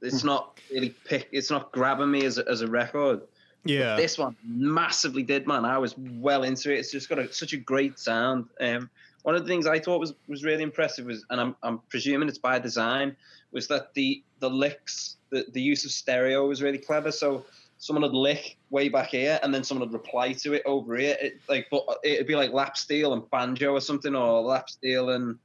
[0.03, 1.29] it's not really pick.
[1.33, 3.23] It's not grabbing me as a, as a record.
[3.65, 5.65] yeah, This one massively did, man.
[5.65, 6.79] I was well into it.
[6.79, 8.47] It's just got a, such a great sound.
[8.61, 8.91] Um,
[9.23, 12.29] one of the things I thought was was really impressive was, and I'm I'm presuming
[12.29, 13.17] it's by design,
[13.51, 17.11] was that the the licks, the the use of stereo was really clever.
[17.11, 17.45] So
[17.79, 21.17] someone would lick way back here, and then someone would reply to it over here.
[21.21, 25.11] It, like, but it'd be like lap steel and banjo or something, or lap steel
[25.11, 25.39] and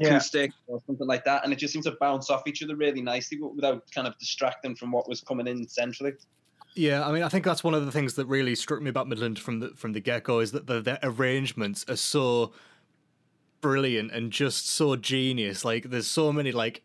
[0.00, 0.08] Yeah.
[0.08, 3.02] acoustic or something like that, and it just seemed to bounce off each other really
[3.02, 6.12] nicely, but without kind of distracting from what was coming in centrally.
[6.74, 7.06] yeah.
[7.06, 9.38] I mean, I think that's one of the things that really struck me about Midland
[9.38, 12.52] from the from the get go is that the, the arrangements are so
[13.60, 15.64] brilliant and just so genius.
[15.64, 16.82] Like, there's so many like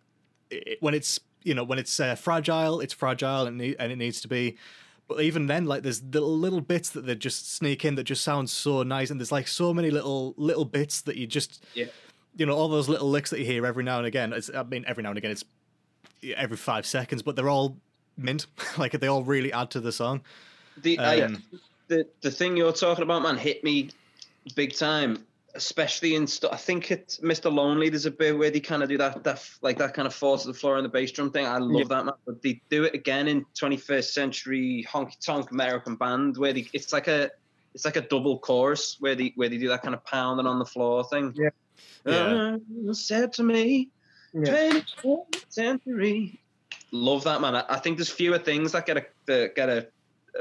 [0.50, 3.98] it, when it's you know when it's uh, fragile, it's fragile and ne- and it
[3.98, 4.58] needs to be.
[5.08, 8.24] But even then, like there's the little bits that they just sneak in that just
[8.24, 11.86] sound so nice, and there's like so many little little bits that you just Yeah.
[12.36, 14.32] you know all those little licks that you hear every now and again.
[14.34, 15.44] It's, I mean, every now and again, it's
[16.36, 17.78] every five seconds, but they're all
[18.18, 18.48] mint.
[18.78, 20.22] like they all really add to the song.
[20.78, 21.44] The I, Um,
[21.90, 23.90] the the thing you're talking about, man, hit me
[24.56, 25.26] big time.
[25.56, 27.54] Especially in, st- I think it's Mr.
[27.54, 27.90] Lonely.
[27.90, 30.38] There's a bit where they kind of do that, that like that kind of fall
[30.38, 31.46] to the floor on the bass drum thing.
[31.46, 31.88] I love Yeah.
[31.90, 32.14] that, man.
[32.26, 36.92] But they do it again in 21st century honky tonk American band, where they, it's
[36.92, 37.30] like a,
[37.76, 40.58] it's like a double chorus where they where they do that kind of pounding on
[40.58, 41.34] the floor thing.
[41.36, 41.50] Yeah.
[42.06, 42.58] Yeah.
[42.90, 43.90] Uh, said to me,
[44.34, 44.82] Yeah.
[45.04, 46.40] 21st century.
[46.92, 47.56] Love that man.
[47.56, 49.88] I, I think there's fewer things that get a that get a,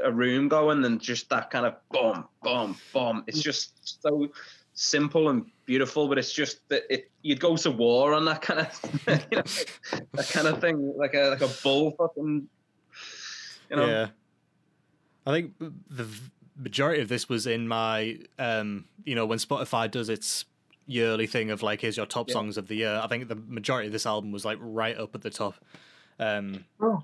[0.03, 3.23] a room going than just that kind of boom, boom, boom.
[3.27, 4.29] It's just so
[4.73, 8.59] simple and beautiful, but it's just that it you'd go to war on that kind
[8.61, 8.79] of
[9.31, 9.43] you know,
[10.13, 12.47] that kind of thing, like a like a bull fucking
[13.69, 13.87] you know.
[13.87, 14.07] Yeah.
[15.25, 15.53] I think
[15.89, 16.07] the
[16.57, 20.43] majority of this was in my, um, you know, when Spotify does its
[20.85, 22.33] yearly thing of like, here's your top Yeah.
[22.33, 22.99] songs of the year.
[23.01, 25.55] I think the majority of this album was like right up at the top.
[26.19, 27.03] Um, Oh.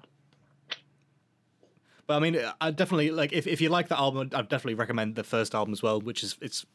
[2.08, 5.16] but I mean, I definitely like if, if you like the album, I'd definitely recommend
[5.16, 6.66] the first album as well, which is it's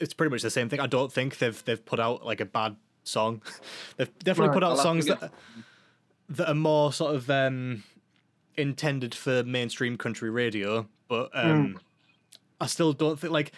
[0.00, 0.80] it's pretty much the same thing.
[0.80, 3.42] I don't think they've they've put out like a bad song.
[3.96, 4.54] they've definitely Right.
[4.54, 5.32] put I'll out songs that
[6.30, 7.82] that are more sort of um
[8.56, 11.78] intended for mainstream country radio, but um
[12.60, 13.52] I still don't think like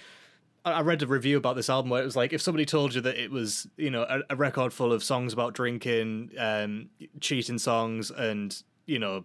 [0.64, 2.94] I I read a review about this album where it was like if somebody told
[2.94, 6.90] you that it was you know a, a record full of songs about drinking, um,
[7.20, 9.24] cheating songs, and you know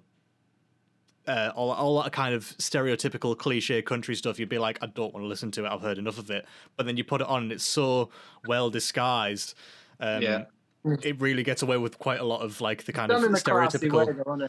[1.28, 5.14] uh, all all that kind of stereotypical cliche country stuff, you'd be like, I don't
[5.14, 5.70] want to listen to it.
[5.70, 6.46] I've heard enough of it.
[6.78, 8.10] But then you put it on, and it's so
[8.48, 9.56] well disguised.
[10.00, 10.46] Um, Yeah.
[11.02, 13.42] It really gets away with quite a lot of like the kind Done in of
[13.42, 14.06] stereotypical.
[14.06, 14.48] way, though.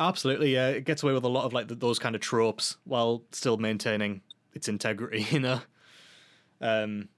[0.00, 0.68] Absolutely, yeah.
[0.70, 3.56] It gets away with a lot of like th those kind of tropes while still
[3.58, 4.22] maintaining
[4.54, 5.22] its integrity.
[5.30, 5.60] You know.
[6.60, 7.08] Um,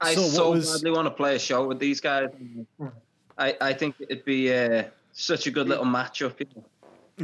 [0.00, 2.28] I So what so was- badly want to play a show with these guys.
[3.38, 6.38] I, I think it'd be uh, such a good little matchup.
[6.38, 6.64] You know?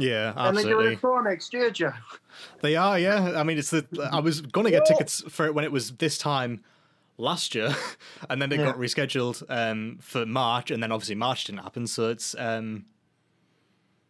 [0.01, 0.47] Yeah, absolutely.
[0.47, 1.93] And then you're in tour next year, Joe.
[2.61, 3.33] They are, yeah.
[3.39, 3.85] I mean, it's the.
[4.11, 6.63] I was going to get tickets for it when it was this time
[7.17, 7.75] last year,
[8.29, 8.65] and then it Yeah.
[8.67, 11.85] got rescheduled um, for March, and then obviously March didn't happen.
[11.87, 12.85] So it's um,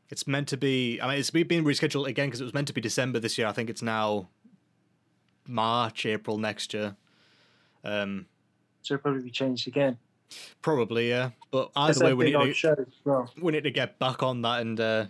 [0.09, 0.99] it's meant to be.
[1.01, 3.47] I mean, it's been rescheduled again because it was meant to be December this year.
[3.47, 4.29] I think it's now
[5.47, 6.95] March, April next year.
[7.83, 8.25] Um,
[8.81, 9.97] So it'll probably be changed again.
[10.61, 11.31] probably, yeah.
[11.51, 13.31] But That's either way, we need to, well.
[13.41, 15.05] we need to get back on that and uh,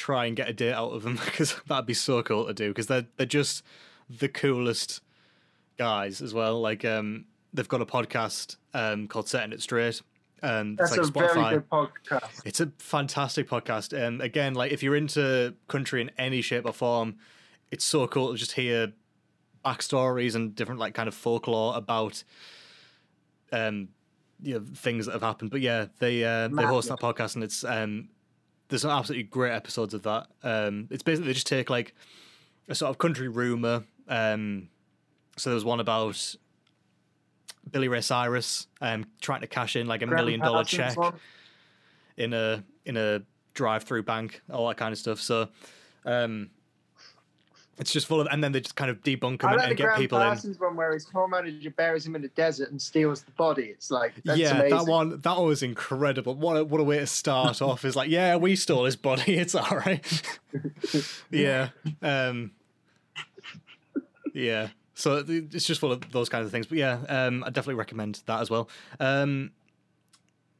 [0.00, 2.68] try and get a date out of them because that'd be so cool to do
[2.68, 3.62] because they're they're just
[4.08, 5.02] the coolest
[5.78, 6.60] guys as well.
[6.60, 10.02] Like um, they've got a podcast um, called Setting It Straight.
[10.42, 11.34] Um, That's it's a like Spotify.
[11.34, 12.42] very good podcast.
[12.46, 14.06] It's a fantastic podcast.
[14.06, 17.16] Um, again, like if you're into country in any shape or form,
[17.70, 18.92] it's so cool to just hear
[19.64, 22.24] backstories and different like kind of folklore about
[23.52, 23.88] um
[24.42, 25.50] you know, things that have happened.
[25.50, 28.08] But yeah, they uh, they host that podcast and it's um
[28.70, 30.28] there's some absolutely great episodes of that.
[30.42, 31.94] Um, it's basically they just take like
[32.68, 33.84] a sort of country rumor.
[34.08, 34.68] Um,
[35.36, 36.36] so there was one about
[37.70, 41.14] Billy Ray Cyrus um, trying to cash in like a Graham million dollar check one.
[42.16, 43.22] in a in a
[43.54, 45.20] drive-through bank, all that kind of stuff.
[45.20, 45.48] So
[46.04, 46.50] um,
[47.80, 49.64] it's just full of, and then they just kind of debunk them I and, like
[49.64, 50.26] the and get people in.
[50.26, 53.64] Parsons one where his tour manager buries him in the desert and steals the body.
[53.64, 54.76] It's like that's yeah, amazing.
[54.76, 56.34] that one that one was incredible.
[56.34, 59.38] What a, what a way to start off is like, yeah, we stole his body.
[59.40, 60.38] It's all right.
[61.30, 61.70] yeah,
[62.02, 62.50] um,
[64.34, 64.68] yeah.
[64.94, 66.66] So it's just full of those kinds of things.
[66.66, 68.68] But yeah, um, I definitely recommend that as well.
[68.98, 69.52] Um,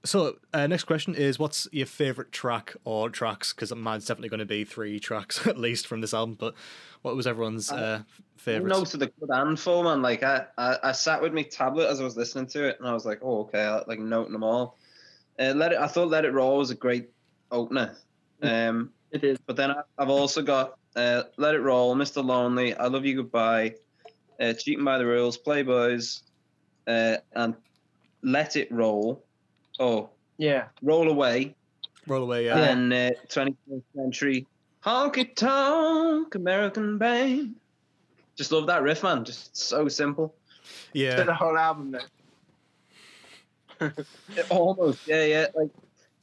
[0.05, 3.53] so uh, next question is, what's your favorite track or tracks?
[3.53, 6.37] Because mine's definitely going to be three tracks at least from this album.
[6.39, 6.55] But
[7.03, 8.03] what was everyone's uh,
[8.37, 8.69] favorite?
[8.71, 10.03] Notes to the good handful, man.
[10.03, 12.89] Like I, I, I sat with my tablet as I was listening to it, and
[12.89, 14.79] I was like, oh, okay, I like noting them all.
[15.39, 15.79] Uh, let it.
[15.79, 17.11] I thought Let It Roll was a great
[17.51, 17.97] opener.
[18.43, 19.39] Um, It is.
[19.47, 22.25] but then I- I've also got uh, Let It Roll, Mr.
[22.25, 23.75] Lonely, I Love You Goodbye,
[24.41, 26.23] uh, Cheating by the Rules, Playboys,
[26.87, 27.55] uh, and
[28.23, 29.25] Let It Roll.
[29.81, 30.67] Oh, Yeah.
[30.83, 31.55] Roll Away,
[32.07, 32.45] Roll away.
[32.47, 32.59] Yeah.
[32.59, 34.47] and uh, 21st Century,
[34.85, 37.57] Honky Tonk American Band.
[38.37, 39.25] Just love that riff, man.
[39.25, 40.35] Just so simple.
[40.93, 41.23] Yeah.
[41.25, 42.03] The whole album then.
[44.51, 45.47] Almost, yeah, yeah.
[45.55, 45.71] Like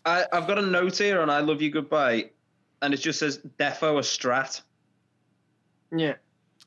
[0.06, 2.30] I, I've got a note here on "I Love You Goodbye,"
[2.82, 4.62] and it just says "Defo a Strat."
[5.96, 6.14] Yeah.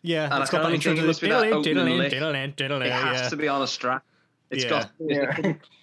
[0.02, 1.28] Yeah, And it's I got that only think intro it to must this.
[1.28, 2.10] be that diddle-in, opening diddle-in, lick.
[2.10, 3.28] diddle-in, diddle-in, It has yeah.
[3.28, 4.00] to be on a Strat.
[4.50, 4.70] It's Yeah.
[4.70, 4.90] got.
[4.98, 5.52] Yeah.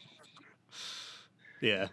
[1.62, 1.88] Yeah.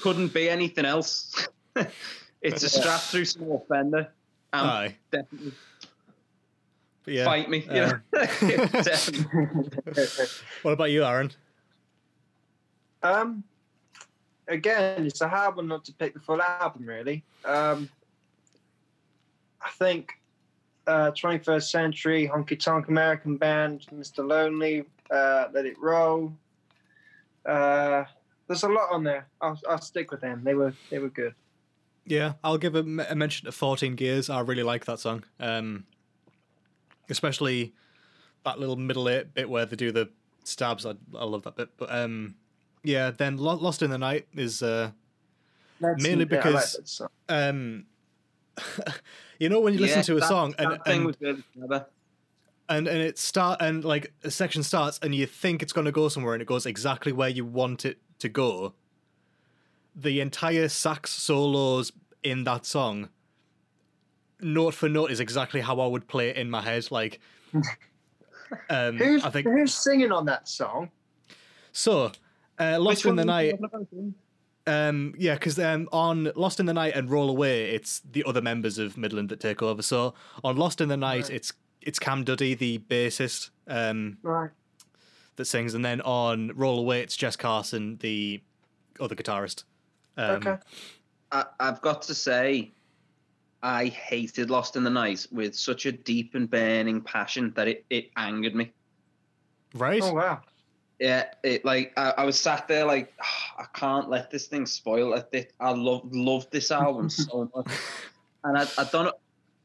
[0.00, 1.48] couldn't be anything else.
[2.42, 4.08] it's a strap through small fender.
[4.52, 4.96] Um, Aye.
[5.10, 5.52] definitely
[7.04, 7.24] But yeah.
[7.24, 7.66] fight me.
[7.70, 7.98] You uh, know?
[8.82, 9.70] definitely.
[10.62, 11.30] What about you, Aaron?
[13.02, 13.44] Um,
[14.48, 17.22] again, it's a hard one not to pick the full album, really.
[17.44, 17.88] Um,
[19.62, 20.12] I think
[20.86, 24.26] uh, 21st Century, Honky Tonk American Band, Mr.
[24.26, 26.32] Lonely, uh, Let It Roll.
[27.46, 28.04] Uh,
[28.48, 29.28] there's a lot on there.
[29.40, 30.42] I'll, I'll stick with them.
[30.42, 31.34] They were they were good.
[32.06, 34.30] Yeah, I'll give a mention to 14 Gears.
[34.30, 35.24] I really like that song.
[35.38, 35.84] Um,
[37.10, 37.74] especially
[38.44, 40.08] that little middle eight bit where they do the
[40.44, 40.86] stabs.
[40.86, 41.68] I, I love that bit.
[41.76, 42.34] But um,
[42.82, 44.90] yeah, then Lost in the Night is uh,
[45.80, 47.08] That's- Mainly yeah, like because- that song.
[47.28, 47.84] um,
[49.38, 51.44] you know when you listen Yeah, to a that- song and that and, was really
[51.56, 51.86] clever.
[52.68, 55.92] and and it start and like a section starts and you think it's going to
[55.92, 58.74] go somewhere and it goes exactly where you want it to go
[59.94, 63.08] the entire sax solos in that song
[64.40, 67.20] note for note is exactly how i would play it in my head like
[68.70, 70.90] um Who's i think who's singing on that song?
[71.72, 72.12] so
[72.58, 74.14] uh lost in the night you talking
[74.66, 74.88] about?
[74.88, 78.42] um, yeah, because um, on Lost in the Night and Roll Away, it's the other
[78.42, 79.80] members of Midland that take over.
[79.80, 80.12] So
[80.44, 81.30] on Lost in the Night, Right.
[81.36, 84.50] it's it's Cam Duddy, the bassist, um, Right.
[85.38, 88.42] That sings, and then on Roll Away, it's Jess Carson, the
[89.00, 89.64] other guitarist.
[90.16, 90.56] Um, okay.
[91.32, 92.72] I, I've got to say,
[93.62, 97.84] I hated Lost in the Night with such a deep and burning passion that it,
[97.88, 98.72] it angered me.
[99.74, 100.02] Right?
[100.02, 100.40] Oh wow.
[100.98, 104.66] Yeah, it like I, I was sat there like "Ah, I can't let this thing
[104.66, 105.14] spoil.
[105.14, 107.70] I It- I love loved this album so much,
[108.42, 109.12] and I, I don't know,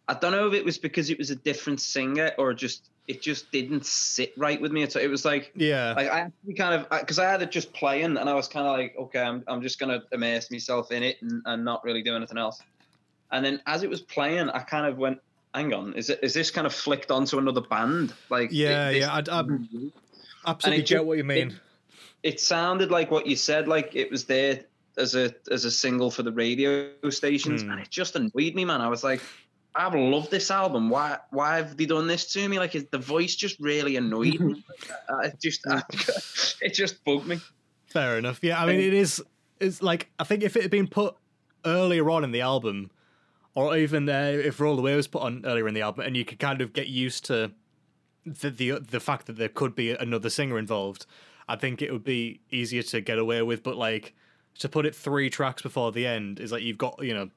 [0.08, 3.22] I don't know if it was because it was a different singer or just it
[3.22, 4.88] just didn't sit right with me.
[4.90, 5.94] So it was like yeah.
[5.96, 8.66] like I actually kind of because I had it just playing and I was kind
[8.66, 12.02] of like okay I'm I'm just gonna immerse myself in it and, and not really
[12.02, 12.62] do anything else.
[13.32, 15.20] And then as it was playing, I kind of went,
[15.56, 18.14] hang on, is it is this kind of flicked onto another band?
[18.30, 19.44] Like Yeah, this- yeah, I, I
[20.48, 21.50] absolutely get what you mean.
[21.50, 21.54] it-
[22.24, 24.62] it sounded like what you said, like it was there
[24.98, 27.72] as a as a single for the radio stations, Hmm.
[27.72, 28.80] and it just annoyed me, man.
[28.80, 29.22] I was like,
[29.76, 30.90] I've loved this album.
[30.90, 32.60] Why why have they done this to me?
[32.60, 34.64] Like it, the voice just really annoyed me.
[35.10, 35.66] Uh, it just
[36.62, 37.40] it just bugged me.
[37.88, 38.40] Fair enough.
[38.42, 39.22] Yeah, I mean, it is.
[39.60, 41.16] It's like I think if it had been put
[41.66, 42.90] earlier on in the album,
[43.56, 46.26] or even uh, if Roll Away was put on earlier in the album, and you
[46.26, 47.52] could kind of get used to
[48.26, 51.06] the the the fact that there could be another singer involved,
[51.48, 53.64] I think it would be easier to get away with.
[53.64, 54.14] But like
[54.60, 57.30] to put it three tracks before the end is like you've got you know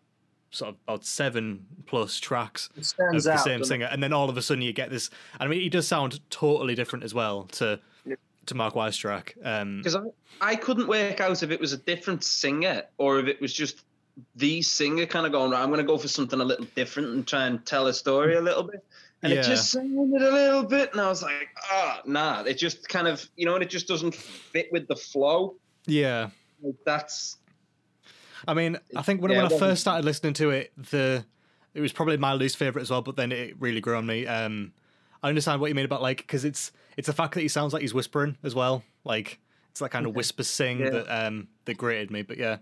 [0.56, 2.84] sort of about seven plus tracks of
[3.22, 3.40] the out.
[3.40, 3.64] same doesn't it?
[3.66, 5.10] singer, and then all of a sudden you get this.
[5.38, 8.18] I mean, he does sound totally different as well to Yep.
[8.46, 9.32] to Mark Wystrach.
[9.44, 10.02] Um, Because I,
[10.40, 13.82] I couldn't work out if it was a different singer or if it was just
[14.36, 17.08] the singer kind of going, right, I'm going to go for something a little different
[17.08, 18.82] and try and tell a story a little bit.
[19.22, 19.40] And Yeah.
[19.40, 22.42] it just sounded a little bit, and I was like, ah, nah.
[22.42, 25.54] It just kind of, you know, and it just doesn't fit with the flow.
[25.86, 26.30] yeah.
[26.62, 27.36] Like, that's
[28.46, 31.24] I mean, I think when, Yeah, when I first started listening to it, the
[31.74, 33.02] it was probably my least favorite as well.
[33.02, 34.26] But then it really grew on me.
[34.26, 34.72] Um,
[35.22, 37.72] I understand what you mean about like because it's it's the fact that he sounds
[37.72, 38.82] like he's whispering as well.
[39.04, 39.40] Like
[39.70, 40.90] it's that kind of whisper sing Yeah.
[40.90, 42.22] that um that grated me.
[42.22, 42.58] But yeah.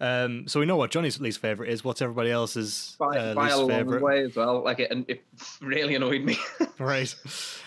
[0.00, 1.84] Um, so we know what Johnny's least favorite is.
[1.84, 4.02] What's everybody else's By, uh, by a least long favorite?
[4.02, 4.60] way as well.
[4.64, 5.22] Like it, and it
[5.60, 6.36] really annoyed me.
[6.80, 7.14] Right.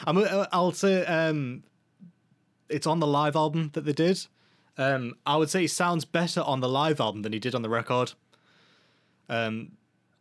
[0.06, 1.64] I'm, uh, I'll say um,
[2.68, 4.26] it's on the live album that they did.
[4.78, 7.62] Um, I would say he sounds better on the live album than he did on
[7.62, 8.14] the record.
[9.30, 9.74] Um,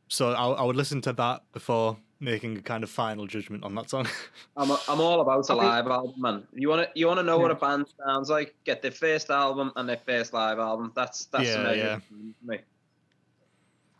[0.08, 3.74] so I, I would listen to that before making a kind of final judgment on
[3.74, 4.06] that song.
[4.56, 6.46] I'm, I'm all about a live album, man.
[6.54, 8.54] You want to you want to know what a band sounds like?
[8.64, 10.92] Get their first album and their first live album.
[10.94, 11.98] That's that's Yeah, the measure yeah.
[11.98, 12.14] for
[12.46, 12.58] me.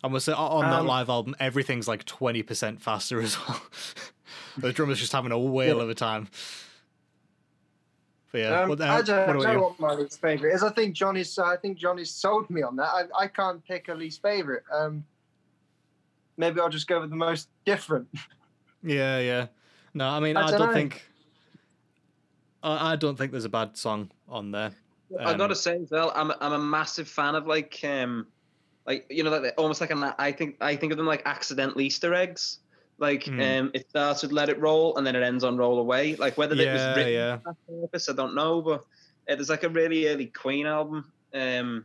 [0.03, 3.63] I'm gonna say on on that Um, live album, everything's like 20% faster as well.
[4.59, 6.29] the drummer's just having a whale of a time.
[8.35, 9.61] But yeah, Um, what, uh, I don't what about know you?
[9.61, 10.65] what my least favorite is.
[10.65, 11.39] I think Johnny's.
[11.39, 12.89] I think Johnny's sold me on that.
[12.89, 14.65] I, I can't pick a least favorite.
[14.73, 15.05] Um,
[16.37, 18.09] maybe I'll just go with the most different.
[18.87, 19.47] Yeah, yeah.
[19.95, 20.73] No, I mean, I, I don't dunno.
[20.75, 21.09] think.
[22.63, 24.73] I, I don't think there's a bad song on there.
[25.19, 28.27] I Um, gotta say as well, I'm a- I'm a massive fan of like um,
[28.85, 31.81] like you know like almost like an I think I think of them like accidental
[31.81, 32.59] Easter eggs.
[32.99, 33.41] Like Hmm.
[33.41, 36.39] um, it starts with "Let It Roll" and then it ends on "Roll Away." Like
[36.39, 37.37] whether it was Yeah, written yeah.
[37.39, 38.63] for that purpose, I don't know.
[38.63, 38.81] But
[39.29, 41.85] uh, there's like a really early Queen album, um,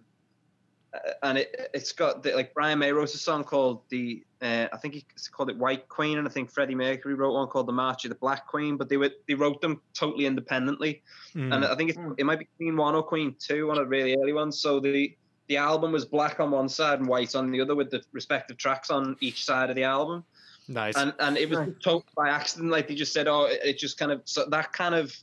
[1.23, 4.77] and it it's got the, like Brian May wrote a song called the uh, I
[4.77, 7.73] think he called it White Queen, and I think Freddie Mercury wrote one called the
[7.73, 8.77] March of the Black Queen.
[8.77, 11.01] But they were they wrote them totally independently
[11.35, 11.53] Mm.
[11.53, 12.15] and I think it's, Mm.
[12.17, 14.59] it might be Queen One or Queen Two, one of the really early ones.
[14.59, 15.15] So the
[15.47, 18.57] the album was black on one side and white on the other, with the respective
[18.57, 20.23] tracks on each side of the album.
[20.69, 20.95] Nice.
[20.95, 21.79] And and it was Right.
[21.81, 22.71] totally by accident.
[22.71, 25.15] Like they just said, oh, it, it just kind of so that kind of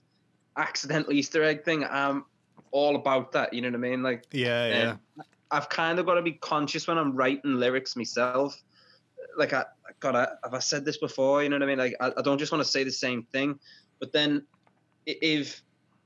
[0.57, 1.85] accidental Easter egg thing.
[1.85, 2.25] I'm
[2.73, 3.53] all about that.
[3.53, 4.03] You know what I mean?
[4.03, 4.91] Like yeah, yeah.
[4.91, 5.01] um,
[5.51, 8.61] I've kind of got to be conscious when I'm writing lyrics myself.
[9.37, 9.65] Like I,
[10.01, 11.43] God, I, have I said this before?
[11.43, 11.79] You know what I mean?
[11.79, 13.59] Like I, I don't just want to say the same thing,
[14.01, 14.45] but then
[15.07, 15.63] if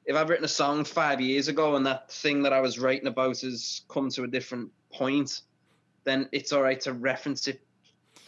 [0.07, 3.07] if I've written a song five years ago and that thing that I was writing
[3.07, 5.43] about has come to a different point,
[6.05, 7.61] then it's all right to reference it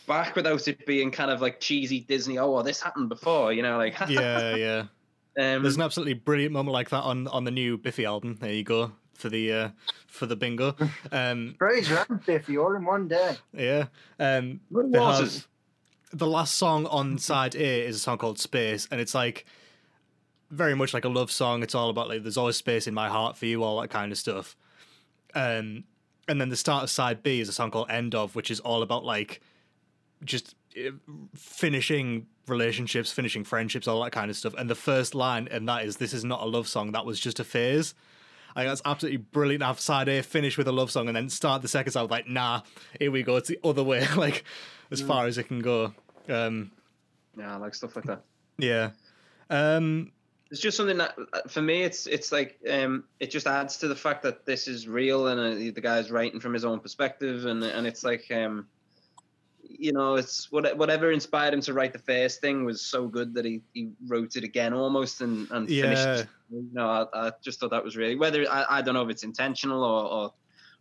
[0.07, 2.39] back without it being kind of like cheesy Disney.
[2.39, 3.77] Oh, well, this happened before, you know?
[3.79, 4.79] Like, yeah, yeah.
[5.39, 8.37] um, There's an absolutely brilliant moment like that on on the new Biffy album.
[8.41, 9.69] There you go for the uh,
[10.07, 10.75] for the bingo.
[11.13, 13.37] Um, Fraser and Biffy all in one day.
[13.53, 13.87] yeah.
[14.19, 15.47] Um, What was have- it?
[16.19, 19.47] the last song on side A is a song called Space, and it's like
[20.51, 21.63] very much like a love song.
[21.63, 24.13] It's all about like there's always space in my heart for you, all that kind
[24.13, 24.55] of stuff.
[25.35, 25.85] Um,
[26.29, 28.61] and then the start of side B is a song called End of, which is
[28.61, 29.41] all about like
[30.25, 30.91] just uh,
[31.35, 34.55] finishing relationships, finishing friendships, all that kind of stuff.
[34.59, 36.93] And the first line, and that is, "This is not a love song.
[36.93, 37.95] That was just a phase."
[38.55, 39.61] I think that's absolutely brilliant.
[39.63, 42.03] to Have side A finish with a love song, and then start the second side
[42.03, 42.63] with like, "Nah,
[42.99, 43.37] here we go.
[43.37, 44.45] It's the other way." like
[44.91, 45.95] as far as it can go.
[46.29, 46.71] Um,
[47.37, 48.23] Yeah, I like stuff like that.
[48.59, 48.91] yeah.
[49.51, 50.13] Um,
[50.51, 53.89] it's just something that uh, for me it's it's like um it just adds to
[53.89, 57.47] the fact that this is real and uh, the guy's writing from his own perspective
[57.47, 58.67] and and it's like um
[59.83, 63.35] you know it's what, whatever inspired him to write the first thing was so good
[63.35, 66.19] that he, he wrote it again almost and and finished Yeah.
[66.21, 66.29] it.
[66.51, 69.11] you know I, I just thought that was really whether I, I don't know if
[69.11, 70.35] it's intentional or, or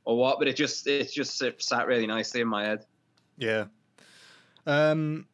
[0.06, 2.86] or what but it just it just sat really nicely in my head
[3.38, 3.66] yeah.
[4.68, 5.26] Um,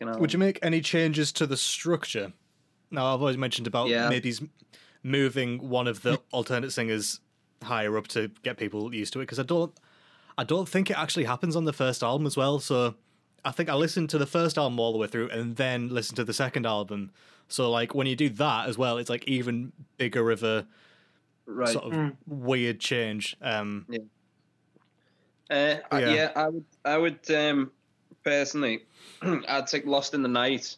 [0.00, 2.32] would you make any changes to the structure?
[2.90, 4.08] Now, I've always mentioned about Yeah.
[4.08, 4.32] maybe
[5.02, 7.20] moving one of the alternate singers
[7.62, 9.72] higher up to get people used to it because I don't,
[10.38, 12.58] I don't think it actually happens on the first album as well.
[12.60, 12.94] So
[13.44, 16.16] I think I listened to the first album all the way through and then listened
[16.16, 17.10] to the second album.
[17.48, 20.66] So like when you do that as well, it's like even bigger of a
[21.46, 22.16] right sort of Mm.
[22.26, 23.36] weird change.
[23.40, 23.86] Um,
[25.48, 26.14] Uh, I- Yeah.
[26.14, 26.32] yeah.
[26.34, 26.64] I would.
[26.84, 27.70] I would um,
[28.24, 28.84] personally,
[29.22, 30.76] I'd take Lost in the Night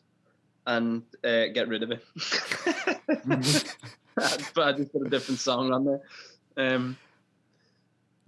[0.66, 2.04] and uh, get rid of it.
[4.54, 6.00] but I just put a different song on there.
[6.58, 6.98] Um,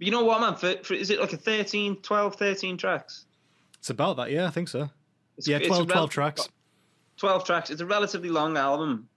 [0.01, 0.55] but you know what, man?
[0.55, 3.27] For, for, is it like a 13, 12, 13 tracks?
[3.77, 4.89] it's about that, yeah, I think so.
[5.37, 6.49] It's, Yeah, it's a 12, 12 tracks.
[7.17, 7.69] 12 tracks.
[7.69, 9.07] It's a relatively long album,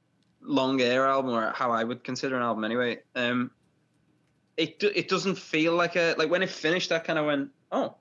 [0.43, 2.99] long air album, or how I would consider an album anyway.
[3.15, 3.51] Um,
[4.59, 6.93] it it doesn't feel like a like when it finished.
[6.93, 7.95] I kind of went, oh,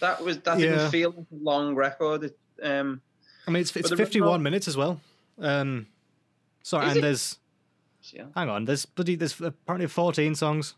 [0.00, 0.70] that was that Yeah.
[0.70, 2.24] didn't feel like a long record.
[2.24, 3.00] It, um,
[3.46, 5.00] I mean, it's it's fifty one minutes as well.
[5.38, 5.86] Um,
[6.64, 7.02] sorry, and it?
[7.02, 7.38] there's
[8.10, 10.74] yeah, hang on, there's bloody there's apparently fourteen songs.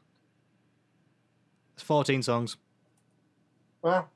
[1.81, 2.59] There's fourteen songs
[3.83, 4.11] Well,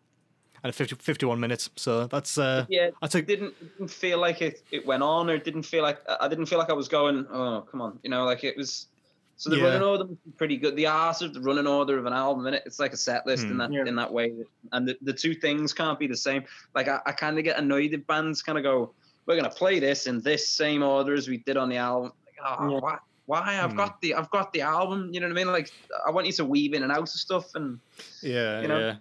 [0.63, 1.71] and 50, 51 minutes.
[1.77, 2.91] So that's uh, yeah.
[3.01, 6.29] I took didn't didn't feel like it, it went on, or didn't feel like I
[6.29, 7.27] didn't feel like I was going.
[7.31, 8.87] Oh, come on, you know, like it was.
[9.37, 9.65] So the Yeah.
[9.65, 10.77] running order must be pretty good.
[10.77, 12.61] The art of the running order of an album, innit?
[12.67, 13.59] It's like a set list in Hmm.
[13.59, 13.85] that Yeah.
[13.87, 14.33] in that way.
[14.73, 16.45] And the, the two things can't be the same.
[16.75, 18.95] Like I, I kind of get annoyed if bands kind of go,
[19.27, 22.61] "We're gonna play this in this same order as we did on the album." Like,
[22.61, 22.79] oh, Yeah.
[22.81, 22.99] why?
[23.27, 23.59] Why?
[23.61, 23.77] I've Hmm.
[23.77, 25.11] got the I've got the album.
[25.13, 25.47] You know what I mean?
[25.53, 25.73] Like
[26.07, 27.81] I want you to weave in and out of stuff, and
[28.21, 28.97] Yeah, You know?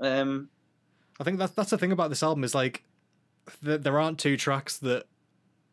[0.00, 0.20] yeah.
[0.20, 0.48] um,
[1.20, 2.84] I think that's that's the thing about this album is like
[3.64, 5.06] th- there aren't two tracks that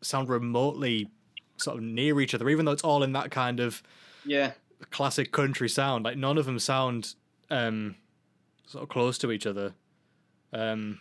[0.02, 1.10] sound remotely
[1.58, 3.84] sort of near each other, even though it's all in that kind of
[4.26, 4.52] yeah,
[4.92, 6.06] classic country sound.
[6.06, 7.14] Like none of them sound
[7.52, 7.96] um,
[8.66, 9.74] sort of close to each other.
[10.54, 11.00] Um,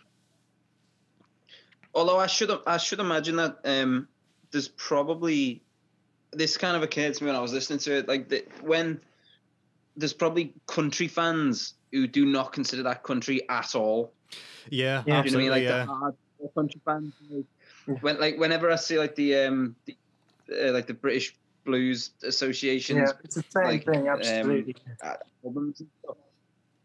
[1.95, 4.07] Although I should I should imagine that um,
[4.51, 5.61] there's probably
[6.31, 8.07] this kind of occurred to me when I was listening to it.
[8.07, 9.01] Like the, when
[9.95, 14.13] there's probably country fans who do not consider that country at all.
[14.69, 15.21] yeah, Yeah.
[15.23, 15.43] Do you know what I absolutely.
[15.43, 15.51] mean?
[15.51, 15.85] Like yeah.
[15.85, 17.13] the hardcore country fans.
[17.29, 17.45] Like,
[18.01, 19.97] when like whenever I see like the um the,
[20.51, 24.07] uh, like the British Blues Association's Yeah, it's the same like, thing.
[24.07, 24.75] um, Absolutely.
[25.43, 25.81] albums.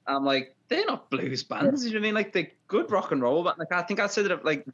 [0.07, 1.85] I'm like, they're not blues bands.
[1.85, 2.15] You know what I mean?
[2.15, 4.67] Like they're good rock and roll, but like I think I said that like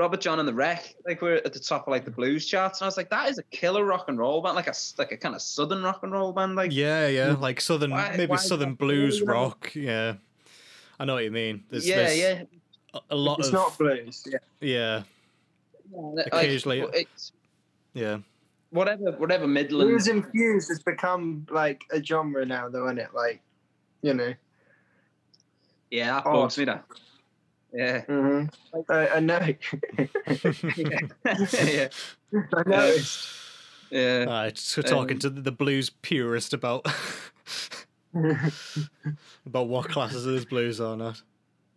[0.00, 2.80] Robert Jon and the Wreck, like we're at the top of like the blues charts,
[2.80, 4.94] and I was like, that is a killer rock and roll band, like a s-
[4.96, 7.40] like a kind of southern rock and roll band, like yeah, yeah, mm.
[7.40, 9.32] like southern, Why- maybe why southern blues you know?
[9.34, 9.70] rock.
[9.74, 10.14] Yeah,
[10.98, 11.64] I know what you mean.
[11.68, 12.42] There's, yeah, there's yeah,
[12.94, 14.24] a- a lot It's of not blues.
[14.26, 14.38] Yeah.
[14.60, 15.02] yeah,
[15.92, 16.00] yeah.
[16.00, 17.32] like, Occasionally- it's
[17.92, 18.18] yeah,
[18.70, 19.90] whatever, whatever Midland.
[19.90, 23.10] Blues infused has become like a genre now, though, isn't it?
[23.14, 23.42] Like,
[24.02, 24.32] you know.
[25.90, 26.32] Yeah, that Oh.
[26.42, 26.64] bugs me.
[26.64, 26.84] That.
[27.72, 28.00] Yeah.
[28.02, 28.44] hmm
[28.88, 29.38] I, I know.
[30.76, 31.00] yeah.
[32.54, 33.28] I noticed.
[33.90, 34.24] Yeah.
[34.26, 36.86] Alright, so talking Um, to the the blues purist about
[39.46, 41.20] about what classes of blues are not.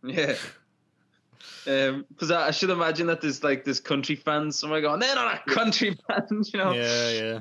[0.04, 0.36] Yeah.
[1.66, 5.16] Um, because I, I should imagine that there's like there's country fans somewhere going, they're
[5.16, 6.74] not a country band, you know.
[6.74, 7.40] Yeah, yeah,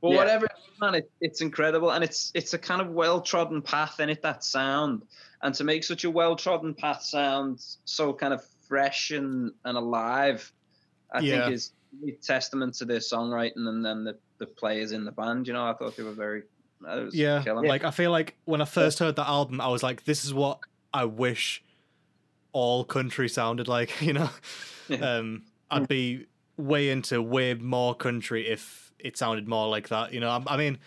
[0.00, 0.16] But Yeah.
[0.16, 0.46] whatever,
[0.80, 4.22] man, it, it's incredible, and it's it's a kind of well trodden path in it.
[4.22, 5.02] That sound,
[5.42, 9.76] and to make such a well trodden path sound so kind of fresh and and
[9.76, 10.52] alive,
[11.12, 11.42] I Yeah.
[11.44, 11.72] think is
[12.06, 15.46] a testament to their songwriting and then the the players in the band.
[15.46, 16.42] You know, I thought they were very.
[16.80, 17.42] Was yeah.
[17.44, 17.64] killer.
[17.64, 20.34] Like I feel like when I first heard that album, I was like, "This is
[20.34, 20.58] what
[20.92, 21.62] I wish
[22.52, 24.30] all country sounded like." You know,
[24.88, 25.16] Yeah.
[25.18, 26.26] um, I'd be
[26.56, 30.12] way into way more country if it sounded more like that.
[30.12, 30.78] You know, I, I mean,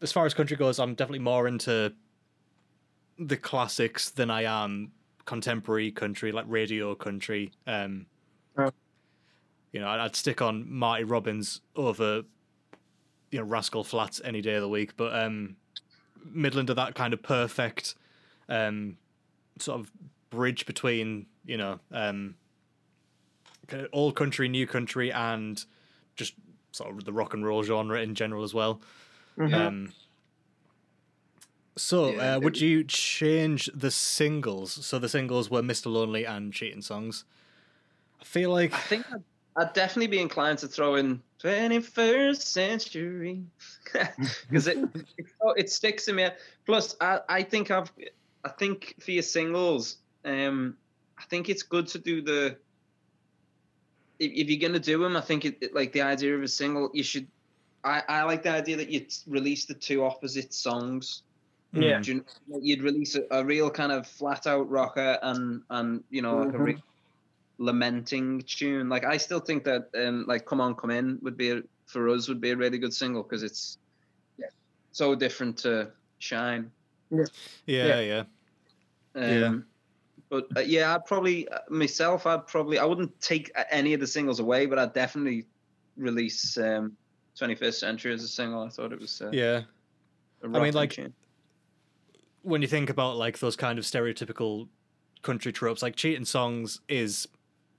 [0.00, 1.92] as far as country goes, I'm definitely more into
[3.18, 4.92] the classics than I am
[5.24, 7.52] contemporary country, like radio country.
[7.66, 8.06] Um,
[8.56, 8.70] Oh.
[9.72, 12.22] You know, I'd, stick on Marty Robbins over,
[13.30, 14.94] you know, Rascal Flatts any day of the week.
[14.96, 15.56] But um,
[16.24, 17.94] Midland are that kind of perfect
[18.50, 18.98] um,
[19.58, 19.90] sort of
[20.28, 22.34] bridge between, you know, um,
[23.94, 25.64] old country, new country, and
[26.16, 26.34] just
[26.72, 28.82] sort of the rock and roll genre in general as well.
[29.38, 29.54] Mhm.
[29.54, 29.92] Um,
[31.76, 34.72] so, Yeah, uh, would it- you change the singles?
[34.84, 35.86] So the singles were "Mr.
[35.92, 37.24] Lonely" and "Cheating Songs."
[38.20, 39.22] I feel like I think I'd,
[39.56, 43.42] I'd definitely be inclined to throw in 21st century
[44.48, 44.78] because it,
[45.18, 46.28] it it sticks in me.
[46.66, 47.90] Plus, I, I think I've
[48.44, 50.76] I think for your singles, um,
[51.18, 52.56] I think it's good to do the.
[54.18, 56.48] If, if you're gonna do them, I think it, it- like the idea of a
[56.48, 56.90] single.
[56.94, 57.26] You should.
[57.84, 61.22] I, I like the idea that you'd release the two opposite songs.
[61.72, 62.00] Yeah.
[62.00, 62.24] Do you-
[62.60, 66.54] You'd release a, a real kind of flat out rocker and and you know like
[66.54, 66.64] a Mhm.
[66.64, 66.82] re-
[67.58, 68.88] lamenting tune.
[68.88, 72.08] Like I still think that um like Come On Come In would be a, for
[72.08, 73.78] us would be a really good single because it's
[74.38, 74.46] yeah,
[74.92, 76.70] so different to Shine.
[77.10, 77.24] yeah,
[77.66, 78.00] Yeah.
[78.00, 78.24] yeah,
[79.14, 79.58] Um, Yeah.
[80.28, 82.26] But uh, yeah, I'd probably uh, myself.
[82.26, 85.44] I'd probably I wouldn't take uh, any of the singles away, but I'd definitely
[85.98, 86.96] release um,
[87.38, 88.62] 21st Century as a single.
[88.62, 89.20] I thought it was.
[89.20, 89.62] Uh, yeah.
[90.42, 91.12] a mean, like, tune.
[92.42, 94.68] When you think about like those kind of stereotypical
[95.22, 97.28] country tropes, like "Cheating Songs" is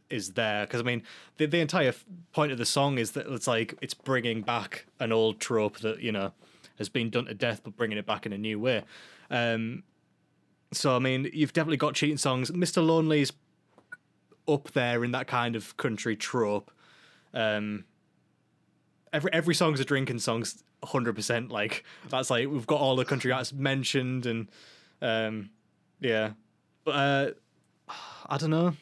[0.09, 1.03] is there because I mean
[1.38, 1.93] the the entire
[2.34, 6.01] point of the song is that it's like it's bringing back an old trope that
[6.01, 6.32] you know
[6.78, 8.84] has been done to death, but bringing it back in a new way.
[9.30, 9.84] Um,
[10.72, 12.51] so I mean, you've definitely got cheating songs.
[12.51, 12.86] Mr.
[12.86, 13.32] Lonely's
[14.47, 16.72] up there in that kind of country trope.
[17.34, 17.86] Um,
[19.14, 23.05] every every song's a drinking song's hundred percent like that's like we've got all the
[23.05, 24.49] country artists mentioned and
[25.01, 25.49] um,
[25.99, 26.32] yeah,
[26.86, 27.32] but uh,
[28.30, 28.76] I don't know.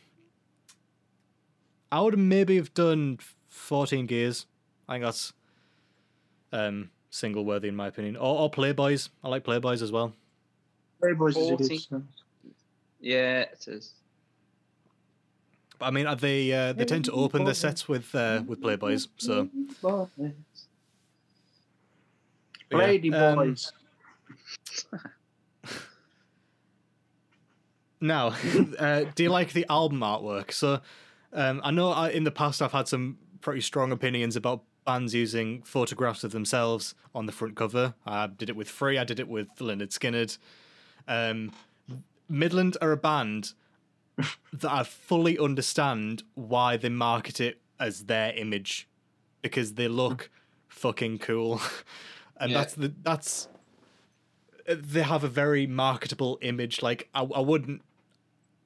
[1.92, 3.20] I would maybe have done
[3.50, 4.46] fourteen gears.
[4.88, 5.34] I think that's
[6.54, 8.18] um single worthy in my opinion.
[8.18, 9.10] Or, or Playboys.
[9.24, 10.14] I like Playboys as well.
[11.02, 12.08] Playboys is a good song.
[13.00, 13.94] Yeah, it is.
[15.82, 19.08] I mean, uh, they uh, they tend to open their sets with uh, with Playboys.
[19.18, 19.50] So
[22.72, 23.72] Yeah, Lady um, boys.
[28.02, 28.34] Now,
[28.80, 30.52] uh, do you like the album artwork?
[30.52, 30.82] So,
[31.34, 35.14] um, I know I, in the past I've had some pretty strong opinions about bands
[35.14, 37.94] using photographs of themselves on the front cover.
[38.06, 40.38] I did it with Free, I did it with Lynyrd Skynyrd.
[41.08, 41.52] Um,
[42.28, 43.54] Midland are a band
[44.54, 48.88] that I fully understand why they market it as their image
[49.42, 50.30] because they look
[50.68, 51.62] fucking cool,
[52.38, 52.58] and Yeah.
[52.60, 53.48] that's the that's
[54.68, 56.82] they have a very marketable image.
[56.82, 57.82] Like I, I wouldn't.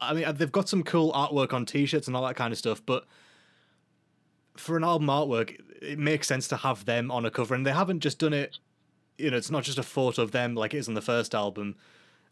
[0.01, 2.81] I mean, they've got some cool artwork on T-shirts and all that kind of stuff,
[2.85, 3.05] but
[4.57, 7.65] for an album artwork, it- it makes sense to have them on a cover, and
[7.65, 8.57] they haven't just done it.
[9.17, 11.35] You know, it's not just a photo of them like it is on the first
[11.35, 11.75] album.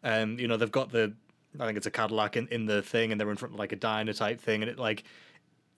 [0.03, 1.13] Um, you know, they've got the,
[1.59, 3.71] I think it's a Cadillac in, in the thing, and they're in front of like
[3.71, 5.03] a diner type thing, and it like,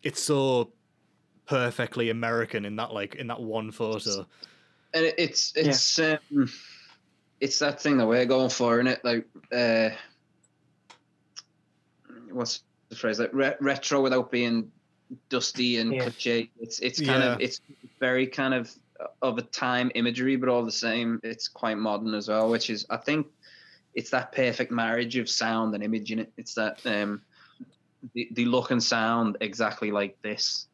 [0.03, 0.71] it's so
[1.47, 4.25] perfectly American in that like in that one photo.
[4.93, 6.49] and it- it's it's um,
[7.41, 9.03] it's that thing that we're going for, isn't it?
[9.03, 9.89] Like, uh,
[12.31, 13.19] what's the phrase?
[13.19, 14.71] Like re- retro without being
[15.29, 16.03] dusty and Yeah.
[16.03, 16.49] cliche.
[16.59, 17.61] It's it's kind of it's
[17.99, 18.73] very kind of
[19.21, 22.49] of a time imagery, but all the same, it's quite modern as well.
[22.49, 23.27] Which is, I think,
[23.95, 26.31] it's that perfect marriage of sound and image in it.
[26.37, 27.21] It's that um,
[28.13, 30.67] the, the look and sound exactly like this.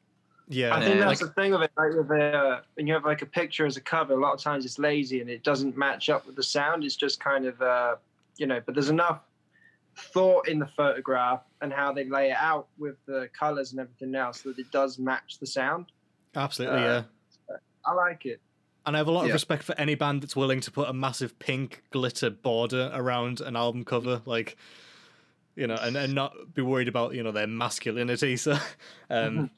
[0.48, 1.06] Yeah, I think Yeah.
[1.06, 1.72] that's like, the thing of it.
[1.78, 4.42] Like with a, when you have like a picture as a cover, a lot of
[4.42, 6.84] times it's lazy and it doesn't match up with the sound.
[6.84, 7.96] It's just kind of, uh,
[8.38, 9.22] you know, but there's enough
[9.96, 14.16] thought in the photograph and how they lay it out with the colors and everything
[14.16, 15.88] else that it does match the sound.
[16.36, 17.04] absolutely, uh,
[17.50, 17.56] yeah.
[17.86, 18.42] I like it.
[18.86, 20.94] And I have a lot of respect for any band that's willing to put a
[20.94, 24.58] massive pink glitter border around an album cover, like
[25.56, 28.38] you know, and, and not be worried about you know their masculinity.
[28.38, 28.58] So,
[29.12, 29.52] um,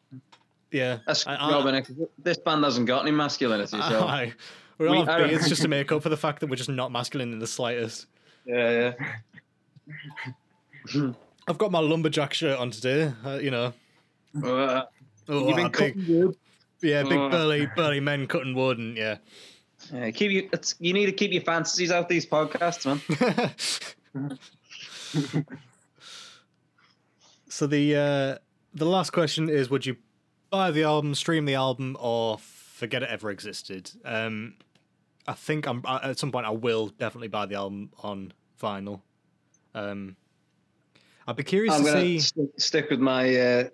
[0.72, 2.08] yeah, That's I- I- Robin.
[2.18, 4.32] This band hasn't got any masculinity, so I,
[4.78, 6.68] we all We- have beards just to make up for the fact that we're just
[6.70, 8.06] not masculine in the slightest.
[8.44, 8.92] yeah,
[10.90, 11.12] yeah.
[11.46, 13.12] I've got my lumberjack shirt on today.
[13.24, 13.72] Uh, you know,
[14.42, 14.82] Uh,
[15.28, 16.36] oh, You've been cutting wood.
[16.82, 17.28] Yeah, big Oh.
[17.30, 19.18] burly burly men cutting wood, and yeah.
[19.92, 20.48] Yeah, keep you.
[20.52, 23.00] It's, you need to keep your fantasies out these podcasts, man.
[27.48, 28.38] so the uh,
[28.74, 29.96] the last question is: Would you
[30.50, 33.90] buy the album, stream the album, or forget it ever existed?
[34.04, 34.54] Um,
[35.26, 39.00] I think I'm I- at some point I will definitely buy the album on vinyl.
[39.74, 40.16] Um,
[41.26, 42.18] I'd be curious I'm to gonna see.
[42.20, 43.36] st- stick with my.
[43.36, 43.64] Uh,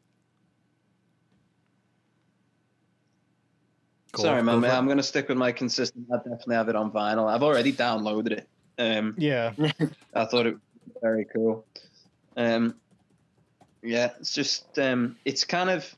[4.15, 4.71] Go sorry, on, man.
[4.71, 6.07] I'm gonna stick with my consistent.
[6.13, 7.29] I definitely have it on vinyl.
[7.33, 8.49] I've already downloaded it.
[8.79, 9.53] Um, Yeah,
[10.15, 11.67] I thought it was very cool.
[12.37, 12.77] Um,
[13.83, 15.95] yeah, it's just um, it's kind of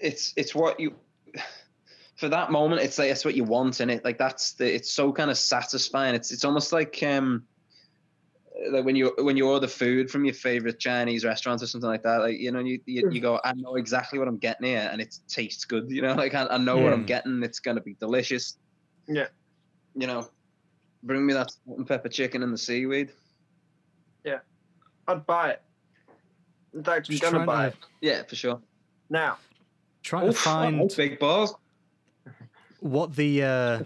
[0.00, 0.94] it's it's what you
[2.16, 2.82] for that moment.
[2.82, 4.04] It's like it's what you want in it.
[4.04, 4.72] Like that's the.
[4.72, 6.14] It's so kind of satisfying.
[6.14, 7.44] It's it's almost like um,
[8.70, 12.02] like when you when you order food from your favorite Chinese restaurants or something like
[12.02, 12.18] that.
[12.18, 15.00] Like you know, you you, you go, I know exactly what I'm getting here, and
[15.00, 15.90] it tastes good.
[15.90, 17.06] You know, like I, I know what I'm Mm.
[17.06, 17.42] getting.
[17.42, 18.56] It's gonna be delicious.
[19.06, 19.28] Yeah.
[19.94, 20.28] You know,
[21.02, 23.12] bring me that salt and pepper chicken and the seaweed.
[24.24, 24.38] Yeah,
[25.06, 25.62] I'd buy it.
[26.74, 28.60] In fact, I'm gonna trying buy to- it Yeah, for sure.
[29.08, 29.38] now.
[30.02, 31.54] trying to find big balls.
[32.80, 33.82] what the uh,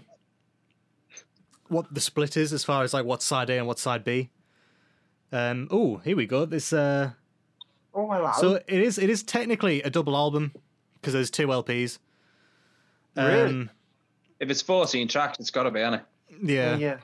[1.67, 4.29] what the split is as far as like what side A and what side B.
[5.33, 6.45] Um, oh, here we go.
[6.45, 7.11] This uh,
[7.93, 8.31] Oh, hello.
[8.39, 10.51] so it is it is technically a double album
[10.95, 11.97] because there's two LPs.
[13.17, 13.69] Um, Really?
[14.39, 16.37] If it's 14 tracks, it's got to be, hasn't it?
[16.43, 16.75] Yeah.
[16.77, 16.97] yeah.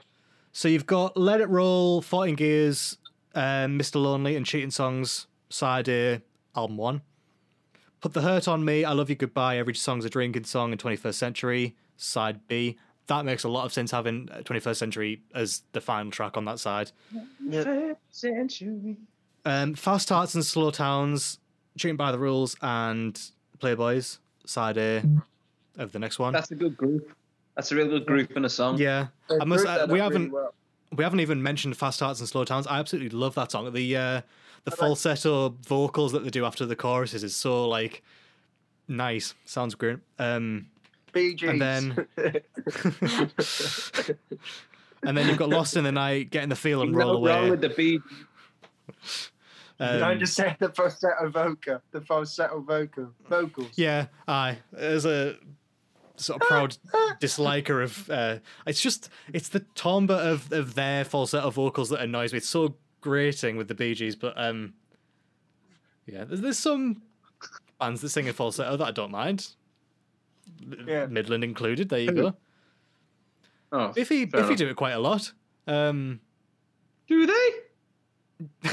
[0.51, 2.97] So you've got Let It Roll, 14 Gears,
[3.33, 3.95] um, Mr.
[4.01, 6.21] Lonely, and Cheating Songs, side A,
[6.55, 7.01] album one.
[8.01, 10.81] Put the Hurt on Me, I Love You Goodbye, Every Song's a Drinking Song, and
[10.81, 12.77] 21st Century, side B.
[13.09, 16.45] That makes a lot of sense having uh, 21st Century as the final track on
[16.45, 16.91] that side.
[17.43, 17.93] yeah.
[19.45, 21.39] Um, Fast Hearts and Slow Towns,
[21.77, 23.19] Cheating by the Rules, and
[23.59, 25.03] Playboys, side A
[25.77, 26.33] of the next one.
[26.33, 27.11] That's a good group.
[27.55, 28.77] That's a real good group in a song.
[28.77, 29.65] yeah, They I must.
[29.65, 30.31] Uh, we haven't.
[30.31, 30.53] well.
[30.95, 32.67] we haven't even mentioned Fast Hearts and Slow Towns.
[32.67, 33.73] I absolutely love that song.
[33.73, 34.21] The uh,
[34.65, 38.03] the falsetto vocals that they do after the choruses is so like
[38.87, 39.33] nice.
[39.45, 39.97] Sounds great.
[40.19, 40.67] Um,
[41.13, 41.49] Bee Gees.
[41.49, 42.07] And then-
[45.03, 47.39] and then you've got Lost in the Night, Getting the Feel and Roll No wrong
[47.39, 47.49] Away.
[47.51, 48.01] with the beat.
[49.79, 51.81] Um, I just said the falsetto vocal.
[51.91, 53.71] The falsetto vocal vocals.
[53.75, 54.57] Yeah, aye.
[54.75, 55.37] As a
[56.17, 56.77] sort of proud
[57.21, 62.33] disliker of, uh, it's just it's the timbre of of their falsetto vocals that annoys
[62.33, 62.37] me.
[62.39, 64.73] It's so grating with the Bee Gees, but um,
[66.05, 67.01] yeah, there's, there's some
[67.79, 69.47] bands that sing in falsetto that I don't mind.
[70.85, 71.05] Yeah.
[71.07, 71.89] Midland included.
[71.89, 72.33] There you go.
[73.71, 74.57] Oh, Biffy, Biffy enough.
[74.57, 75.31] do it quite a lot.
[75.67, 76.19] Um,
[77.07, 77.49] do they?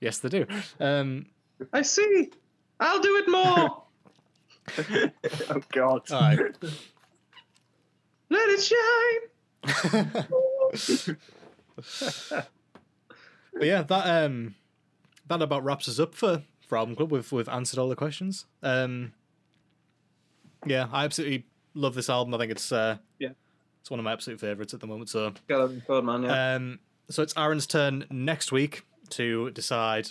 [0.00, 0.46] yes, they do.
[0.80, 1.26] Um,
[1.72, 2.32] I see.
[2.80, 3.84] I'll do it more.
[5.50, 6.10] oh God.
[6.10, 6.56] right.
[8.28, 8.60] Let it
[11.02, 11.16] shine.
[13.58, 14.54] But yeah, that um,
[15.28, 17.10] that about wraps us up for for album club.
[17.12, 18.46] We've we've answered all the questions.
[18.62, 19.12] Um,
[20.66, 22.34] yeah, I absolutely love this album.
[22.34, 23.30] I think it's uh, Yeah.
[23.80, 25.08] it's one of my absolute favorites at the moment.
[25.10, 26.54] So Got a good man, yeah.
[26.54, 30.08] um, so it's Aaron's turn next week to decide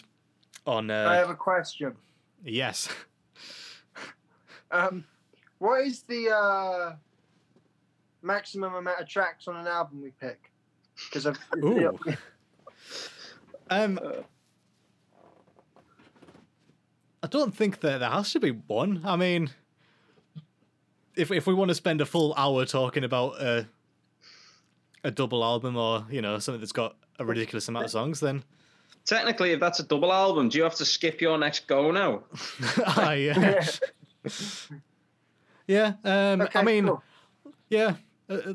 [0.66, 1.94] on I uh, have a question.
[2.44, 2.88] yes.
[4.72, 5.06] Um,
[5.60, 6.96] what is the uh,
[8.22, 10.52] maximum amount of tracks on an album we pick?
[11.08, 11.98] Because I've Ooh.
[13.70, 14.00] Um,
[17.26, 19.02] I don't think that there has to be one.
[19.04, 19.50] I mean,
[21.16, 23.68] if if we want to spend a full hour talking about a
[25.04, 28.44] a double album or you know something that's got a ridiculous amount of songs, then
[29.06, 32.24] Technically, if that's a double album, do you have to skip your next go now?
[32.86, 33.68] I yeah,
[35.68, 35.94] yeah.
[36.04, 37.04] Um, Okay, I mean, cool.
[37.70, 37.96] yeah,
[38.30, 38.54] uh, uh,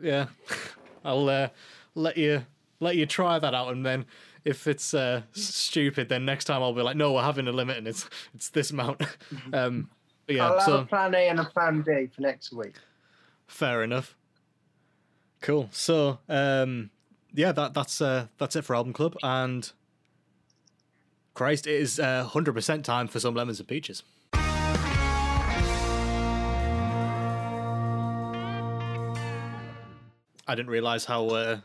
[0.00, 0.26] yeah.
[1.04, 1.48] I'll uh,
[1.96, 2.46] let you
[2.78, 4.06] let you try that out, and then
[4.46, 7.78] if it's uh, stupid, then next time I'll be like, no, we're having a limit,
[7.78, 9.02] and it's it's this amount.
[9.52, 9.90] um,
[10.28, 12.76] yeah, I'll have so a plan A and a plan B for next week.
[13.48, 14.16] fair enough.
[15.40, 15.68] Cool.
[15.72, 16.90] So um,
[17.34, 19.70] yeah, that that's uh, that's it for album club, and
[21.34, 24.04] Christ, it is uh, hundred percent time for some lemons and peaches.
[30.48, 31.58] I didn't realize how uh,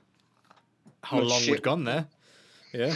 [1.03, 1.51] how long shit.
[1.51, 2.07] we'd gone there.
[2.73, 2.95] Yeah,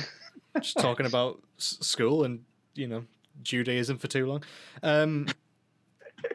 [0.62, 2.44] just talking about school and
[2.76, 3.06] you know
[3.44, 4.44] Judaism for too long.
[4.84, 5.28] Um,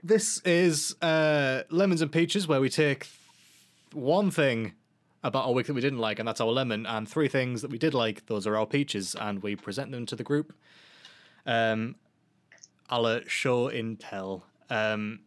[0.02, 3.08] this is uh, lemons and peaches, where we take
[3.92, 4.72] one thing
[5.22, 7.70] about our week that we didn't like, and that's our lemon, and three things that
[7.70, 8.26] we did like.
[8.26, 10.52] Those are our peaches, and we present them to the group.
[11.46, 11.96] Um,
[12.88, 14.44] a la show and tell.
[14.68, 15.20] Um,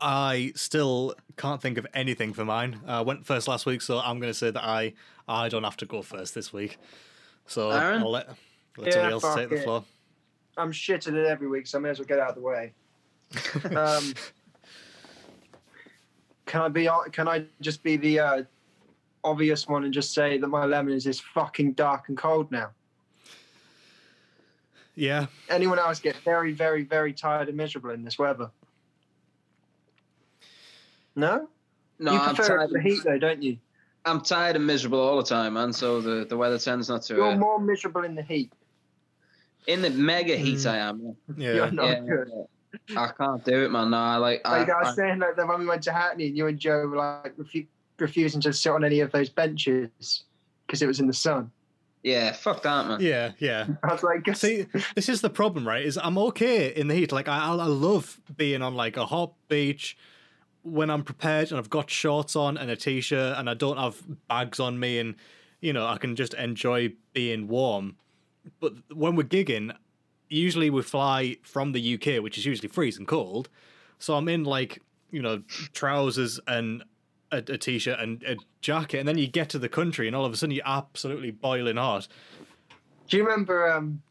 [0.00, 2.80] I still can't think of anything for mine.
[2.86, 4.94] I went first last week, so I'm going to say that I
[5.26, 6.78] I don't have to go first this week.
[7.46, 8.02] So Aaron?
[8.02, 8.28] I'll let,
[8.76, 9.84] let Yeah, somebody else fuck take the floor.
[10.56, 12.72] I'm shitting it every week, so I may as well get out of the way.
[13.76, 14.14] Um,
[16.46, 16.88] can I be?
[17.12, 18.42] Can I just be the uh,
[19.22, 22.70] obvious one and just say that my lemon is this fucking dark and cold now?
[24.94, 28.50] Yeah, Anyone else get very, very, very tired and miserable in this weather?
[31.18, 31.48] No,
[31.98, 32.70] No, you I'm prefer tired.
[32.70, 33.58] the heat though, don't you?
[34.04, 35.72] I'm tired and miserable all the time, man.
[35.72, 37.14] So the, the weather tends not to.
[37.16, 38.52] You're Uh, more miserable in the heat.
[39.66, 40.70] in the mega heat, Mm.
[40.70, 41.16] I am.
[41.36, 41.54] yeah.
[41.54, 42.28] You're not Yeah, good.
[42.96, 43.90] I can't do it, man.
[43.90, 44.40] No, I like.
[44.44, 46.58] I, Like I, I- was saying, like when we went to Hackney, and you and
[46.58, 47.66] Joe were like refu-
[47.98, 50.22] refusing to sit on any of those benches
[50.66, 51.50] because it was in the sun.
[52.04, 53.00] yeah, fuck that, man.
[53.00, 53.66] Yeah, yeah.
[53.82, 55.84] I was like, See, this is the problem, right?
[55.84, 57.10] Is I'm okay in the heat.
[57.10, 59.96] Like I, I I love being on like a hot beach
[60.62, 64.02] when I'm prepared and I've got shorts on and a t-shirt and I don't have
[64.28, 65.14] bags on me and
[65.60, 67.96] you know I can just enjoy being warm.
[68.60, 69.74] But when we're gigging,
[70.28, 73.48] usually we fly from the UK, which is usually freezing cold.
[73.98, 74.80] So I'm in like
[75.10, 75.42] you know
[75.72, 76.84] trousers and
[77.30, 80.24] a, a t-shirt and a jacket, and then you get to the country and all
[80.24, 82.08] of a sudden you're absolutely boiling hot.
[83.08, 84.02] Do you remember um,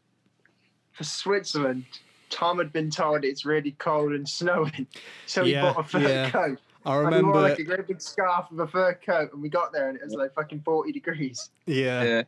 [0.92, 1.84] for Switzerland?
[2.30, 4.86] Tom had been told it's really cold and snowing,
[5.26, 6.30] so he Yeah, bought a fur yeah.
[6.30, 6.58] coat.
[6.84, 9.42] I And he wore remember, like a great big scarf with a fur coat, and
[9.42, 11.50] we got there and it was like fucking forty degrees.
[11.66, 12.02] yeah.
[12.02, 12.22] Yeah.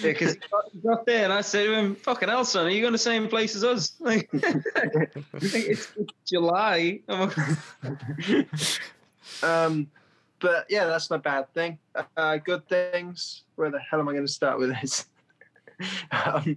[0.00, 2.66] Yeah, because he got- he got there and I said to him, "Fucking hell, son,
[2.66, 7.00] are you going to the same place as us?" Like, it's, it's July.
[9.42, 9.88] Um,
[10.40, 11.78] but yeah, that's not a bad thing.
[12.16, 13.42] Uh, good things.
[13.56, 15.06] Where the hell am I going to start with this?
[16.10, 16.56] um,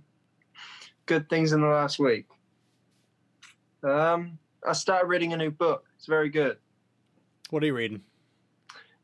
[1.06, 2.26] good things in the last week.
[3.86, 5.86] Um, I started reading a new book.
[5.98, 6.58] It's very good.
[7.52, 8.02] What are you reading?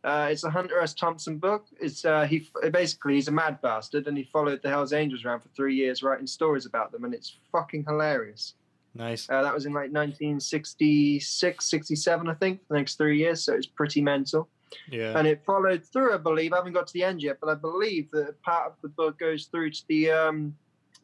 [0.04, 0.96] Uh, it's a Hunter S.
[0.96, 1.68] Thompson book.
[1.80, 5.42] It's uh, he basically he's a mad bastard, and he followed the Hell's Angels around
[5.42, 8.56] for three years, writing stories about them, and it's fucking hilarious.
[8.96, 9.30] Nice.
[9.30, 12.60] Uh, that was in like 1966, 67, I think.
[12.68, 14.50] The next three years, so it's pretty mental.
[14.90, 15.18] Yeah.
[15.18, 16.14] and it followed through.
[16.14, 18.74] I believe I haven't got to the end yet, but I believe that part of
[18.82, 20.56] the book goes through to the um,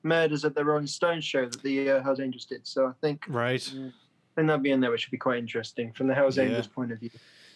[0.04, 2.66] murders at the Rolling Stones show that the uh, Hells Angels did.
[2.68, 3.62] So I think, Right.
[3.62, 3.94] Think
[4.36, 6.44] that'll be in there, which should be quite interesting from the Hells Yeah.
[6.44, 7.10] Angels point of view.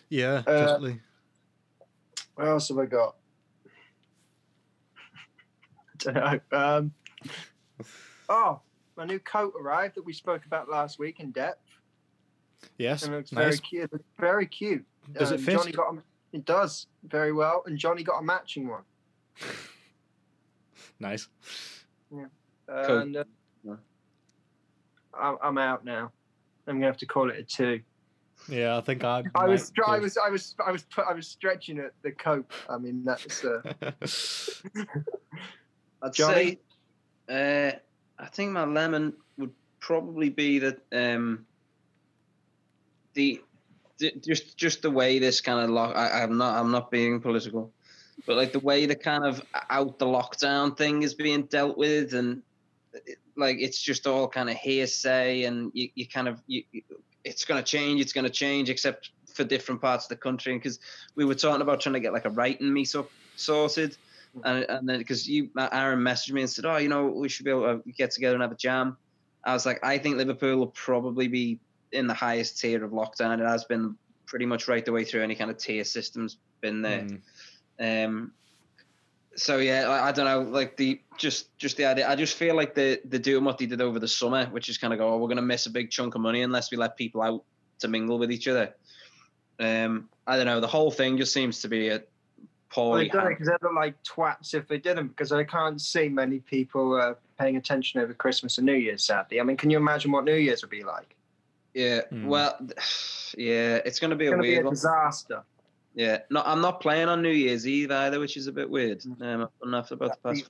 [0.10, 1.00] Yeah, Uh, definitely.
[2.36, 3.16] What else have I got?
[6.06, 6.39] I don't know.
[6.58, 6.94] Um,
[8.30, 8.60] oh,
[8.98, 11.60] my new coat arrived that we spoke about last week in depth.
[12.78, 13.44] Yes, And it looks nice.
[13.44, 13.89] very cute.
[13.94, 14.86] It's very cute.
[15.14, 15.54] Does it Um, fit?
[15.58, 18.84] Johnny got a, it does very well, and Johnny got a matching one.
[21.00, 21.28] Nice.
[22.12, 22.28] Cool.
[22.68, 23.24] And uh,
[23.64, 23.76] Yeah.
[25.20, 26.12] I'm, I'm out now.
[26.68, 27.82] I'm gonna have to call it a two.
[28.47, 29.24] Yeah, I think I.
[29.36, 32.51] I was, I was, I was, I was, I was stretching at the cope.
[32.70, 33.62] I mean, that's uh,
[36.01, 36.59] I'd Johnny?
[37.30, 37.80] say,
[38.20, 41.45] uh, I think my lemon would probably be that um,
[43.14, 43.41] the,
[43.99, 45.95] the just just the way this kind of lock.
[45.95, 47.72] I, I'm not I'm not being political,
[48.26, 52.14] but like the way the kind of out the lockdown thing is being dealt with,
[52.14, 52.42] and
[53.36, 56.64] like it's just all kind of hearsay, and you, you kind of you,
[57.24, 60.54] it's going to change, it's going to change, except for different parts of the country.
[60.54, 60.80] Because
[61.16, 63.98] we were talking about trying to get like a writing meetup sorted
[64.44, 67.46] and and then because you Aaron messaged me and said, oh, you know, we should
[67.46, 68.98] be able to get together and have a jam.
[69.44, 71.60] I was like, I think Liverpool will probably be
[71.92, 73.40] in the highest tier of lockdown.
[73.40, 73.96] It has been
[74.26, 77.02] pretty much right the way through any kind of tier system's been there.
[77.02, 77.22] Mm.
[77.82, 78.32] Um,
[79.36, 82.08] so yeah, I, I don't know, like the just just the idea.
[82.08, 84.78] I just feel like the the doing what they did over the summer, which is
[84.78, 86.98] kind of go, oh, we're gonna miss a big chunk of money unless we let
[86.98, 87.44] people out
[87.80, 88.76] to mingle with each other.
[89.60, 90.60] Um, I don't know.
[90.60, 92.02] The whole thing just seems to be a well,
[92.70, 93.04] poorly.
[93.06, 95.08] they done it because they look like twats if they didn't.
[95.10, 99.04] Because I can't see many people uh, paying attention over Christmas and New Year's.
[99.04, 101.16] Sadly, I mean, can you imagine what New Year's would be like?
[101.74, 102.28] Yeah, Hmm.
[102.28, 102.58] well,
[103.38, 104.74] yeah, it's going to be It's a going to be weird a one.
[104.74, 105.44] disaster.
[105.94, 109.02] Yeah, no, I'm not playing on New Year's Eve either, which is a bit weird.
[109.02, 109.22] Mm.
[109.22, 110.50] Um, I've done that about the past.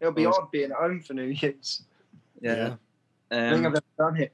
[0.00, 1.82] It'll be odd being at home for New Year's.
[2.40, 2.74] Yeah,
[3.30, 4.32] I think um, I've ever done it.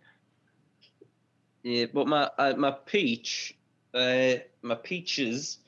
[1.63, 3.55] yeah, but my uh, my peach,
[3.93, 5.59] uh, my peaches,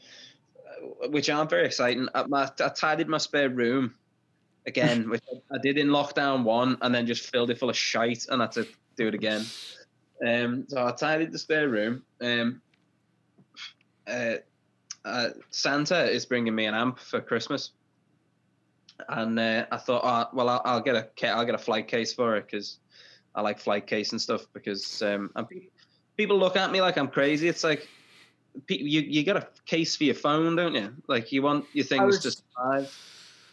[0.56, 2.08] uh, which aren't very exciting.
[2.14, 3.94] uh, my, I tidied my spare room
[4.64, 5.22] again, which
[5.52, 8.52] I did in lockdown one, and then just filled it full of shite, and had
[8.52, 8.66] to
[8.96, 9.44] do it again.
[10.26, 12.02] Um, so I tidied the spare room.
[12.22, 12.62] Um,
[14.06, 14.34] uh,
[15.04, 17.70] uh, Santa is bringing me an amp for Christmas,
[19.08, 22.12] and uh, I thought, oh, well, I'll, I'll get a I'll get a flight case
[22.12, 22.78] for it because
[23.34, 24.46] I like flight case and stuff.
[24.52, 25.30] Because um,
[26.16, 27.48] people look at me like I'm crazy.
[27.48, 27.88] It's like
[28.68, 30.94] you you got a case for your phone, don't you?
[31.08, 32.96] Like you want your things was- to survive.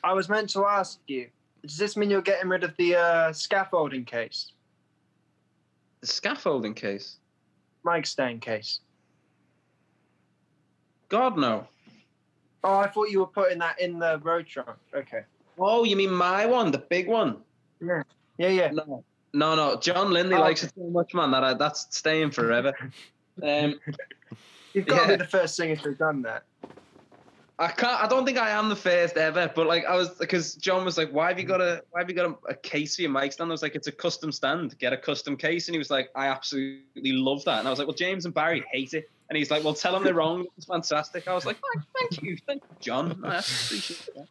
[0.04, 1.30] I was meant to ask you.
[1.64, 4.54] Does this mean you're getting rid of the uh, scaffolding case,
[6.02, 7.18] The scaffolding case.
[7.84, 8.80] mic stand case?
[11.10, 11.68] God no.
[12.64, 14.78] Oh, I thought you were putting that in the road trunk.
[14.94, 15.22] Okay.
[15.58, 17.38] Oh, you mean my one, the big one?
[17.80, 18.04] Yeah.
[18.38, 18.72] Yeah, yeah.
[18.72, 19.04] No,
[19.34, 19.80] no, no.
[19.80, 21.32] John Lindley Oh, likes it so much, man.
[21.32, 22.74] That I, that's staying forever.
[23.42, 23.80] um,
[24.74, 26.44] You've got to be the first singer to have done that.
[27.60, 28.04] I can't.
[28.04, 30.96] I don't think I am the first ever, but like I was, because John was
[30.96, 31.82] like, "Why have you got a?
[31.90, 33.88] Why have you got a, a case for your mic stand?" I was like, "It's
[33.88, 34.78] a custom stand.
[34.78, 37.80] Get a custom case." And he was like, "I absolutely love that." And I was
[37.80, 40.46] like, "Well, James and Barry hate it." And he's like, "Well, tell them they're wrong.
[40.58, 43.22] It's fantastic." I was like, "Thank, thank you, thank you, John.
[43.26, 44.28] I appreciate that."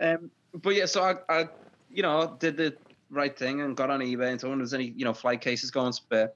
[0.00, 1.48] Um, but yeah, so I, I,
[1.90, 2.76] you know, did the
[3.10, 5.70] right thing and got on eBay and told him there's any, you know, flight cases
[5.70, 6.32] going spare.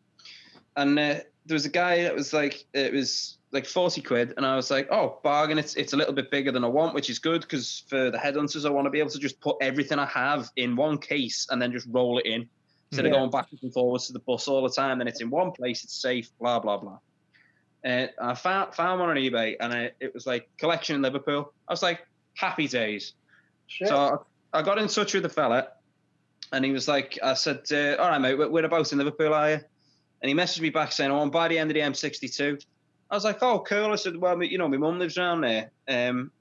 [0.77, 4.35] And uh, there was a guy that was like, it was like 40 quid.
[4.37, 5.59] And I was like, oh, bargain.
[5.59, 8.19] It's, it's a little bit bigger than I want, which is good because for the
[8.19, 11.47] headhunters, I want to be able to just put everything I have in one case
[11.51, 12.49] and then just roll it in
[12.91, 13.11] instead Yeah.
[13.13, 14.99] of going backwards and forwards to the bus all the time.
[14.99, 16.99] Then it's in one place, it's safe, blah, blah, blah.
[17.85, 21.53] Uh, I found, found one on eBay and I, it was like collection in Liverpool.
[21.69, 23.15] I was like, happy days.
[23.69, 23.89] Shit.
[23.89, 25.69] So I, I got in touch with the fella,
[26.53, 29.51] and he was like, I said, uh, "All right, mate, where- whereabouts in Liverpool are
[29.51, 29.61] you?"
[30.23, 32.61] And he messaged me back saying, "Oh, I'm by the end of the M62."
[33.11, 35.71] I was like, "Oh, cool." I said, "Well, you know, my mum lives around there."
[35.89, 36.33] Um,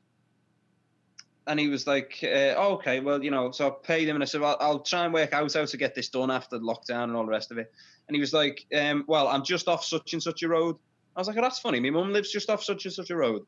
[1.47, 4.23] and he was like, uh, oh, "Okay, well, you know." So I paid him, and
[4.23, 7.03] I said, "Well, I'll try and work out how to get this done after lockdown
[7.05, 7.71] and all the rest of it."
[8.07, 10.77] And he was like, um, "Well, I'm just off such and such a road."
[11.19, 11.81] I was like, "Oh, that's funny.
[11.81, 13.45] My mum lives just off such and such a road."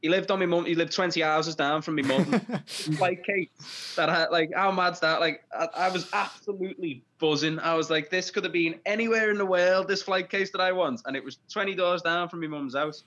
[0.00, 0.64] He lived on my mum.
[0.64, 2.30] He lived 20 houses down from my mum
[3.00, 3.50] like Kate
[3.96, 8.10] that I, like how mad's that like I, I was absolutely buzzing I was like
[8.10, 11.16] this could have been anywhere in the world this flight case that I want and
[11.16, 13.04] it was 20 doors down from my mum's house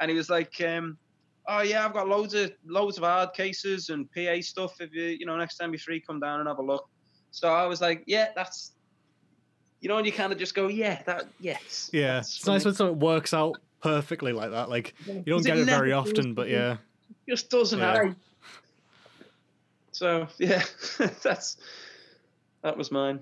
[0.00, 0.96] and he was like um
[1.48, 5.04] oh yeah I've got loads of loads of hard cases and PA stuff if you
[5.04, 6.88] you know next time you're free come down and have a look
[7.30, 8.72] so I was like yeah that's
[9.80, 12.74] you know and you kind of just go yeah that yes yeah, it's nice when
[12.74, 14.68] something works out perfectly like that.
[14.68, 16.72] Like you don't get it very often, but yeah,
[17.26, 17.92] it just doesn't Yeah.
[17.92, 18.16] happen
[19.92, 20.62] so yeah
[21.22, 21.56] that's
[22.62, 23.20] that was mine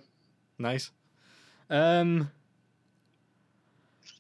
[0.58, 0.90] nice.
[1.70, 2.30] Um,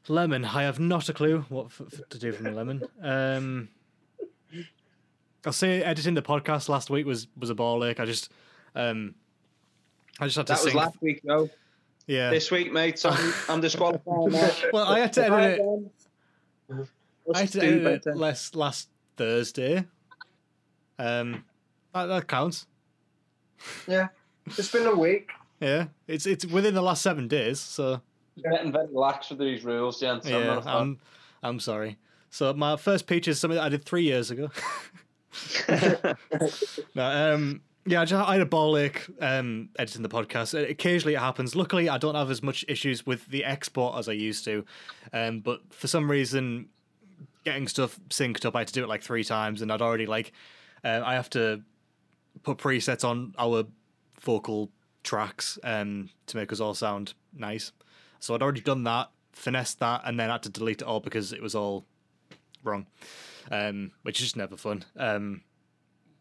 [0.08, 0.44] lemon.
[0.44, 2.82] I have not a clue what f- f- to do from the lemon.
[3.02, 3.68] Um,
[5.44, 8.00] I'll say editing the podcast last week was was a ball ache.
[8.00, 8.30] I just
[8.74, 9.14] um,
[10.18, 11.48] I just had to That was last week, though.
[12.06, 12.30] Yeah.
[12.30, 14.04] This week, mate, so I'm, I'm disqualified
[14.72, 16.88] well, I had to edit it.
[17.34, 18.16] I had to do edit it better.
[18.16, 19.84] last last Thursday.
[20.98, 21.44] Um,
[21.92, 22.66] that, that counts.
[23.86, 24.08] Yeah,
[24.46, 25.30] it's been a week.
[25.60, 27.60] Yeah, it's it's within the last seven days.
[27.60, 28.00] So
[28.42, 30.26] Getting very lax with these rules, gents.
[30.26, 30.70] I'm yeah, not a.
[30.70, 30.98] I'm
[31.42, 31.98] I'm sorry.
[32.30, 34.50] So my first peach is something that I did three years ago.
[36.94, 40.54] no, um, yeah, I, just, I had a ball ache um, editing the podcast.
[40.54, 41.54] Uh, Occasionally it happens.
[41.54, 44.64] Luckily, I don't have as much issues with the export as I used to.
[45.12, 46.68] Um, but for some reason,
[47.44, 50.06] getting stuff synced up, I had to do it like three times, and I'd already
[50.06, 50.32] like
[50.84, 51.62] uh, I have to
[52.42, 53.64] put presets on our
[54.20, 54.70] vocal
[55.02, 57.72] tracks um, to make us all sound nice.
[58.18, 61.32] So I'd already done that, finessed that, and then had to delete it all because
[61.32, 61.86] it was all
[62.64, 62.86] wrong,
[63.50, 64.84] um, which is just never fun.
[64.96, 65.42] Um,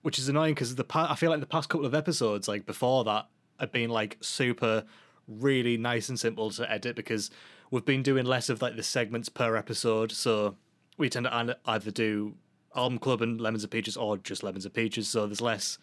[0.06, 2.68] which is annoying because the pa- I feel like the past couple of episodes, like
[2.68, 3.26] before that,
[3.60, 4.84] have been like super,
[5.28, 7.32] really nice and simple to edit because
[7.72, 10.12] we've been doing less of like the segments per episode.
[10.12, 10.58] So
[11.00, 12.36] we tend to either do
[12.76, 15.08] album club and lemons and peaches or just lemons and peaches.
[15.08, 15.80] So there's less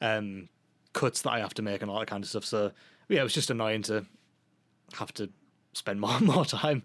[0.00, 0.48] um,
[0.94, 2.46] cuts that I have to make and all that kind of stuff.
[2.46, 2.72] So
[3.10, 4.06] yeah, it was just annoying to
[4.94, 5.28] have to
[5.74, 6.82] spend more and more time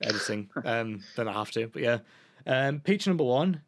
[0.00, 1.66] editing um, than I have to.
[1.66, 1.98] But yeah,
[2.46, 3.60] um, peach number one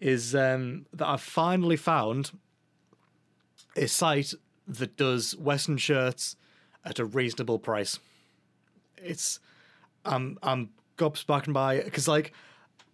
[0.00, 2.32] is um, that I've finally found
[3.76, 4.34] a site
[4.66, 6.36] that does Western shirts
[6.84, 7.98] at a reasonable price.
[8.96, 9.40] It's
[10.04, 12.32] I'm I'm gobsmacked by because like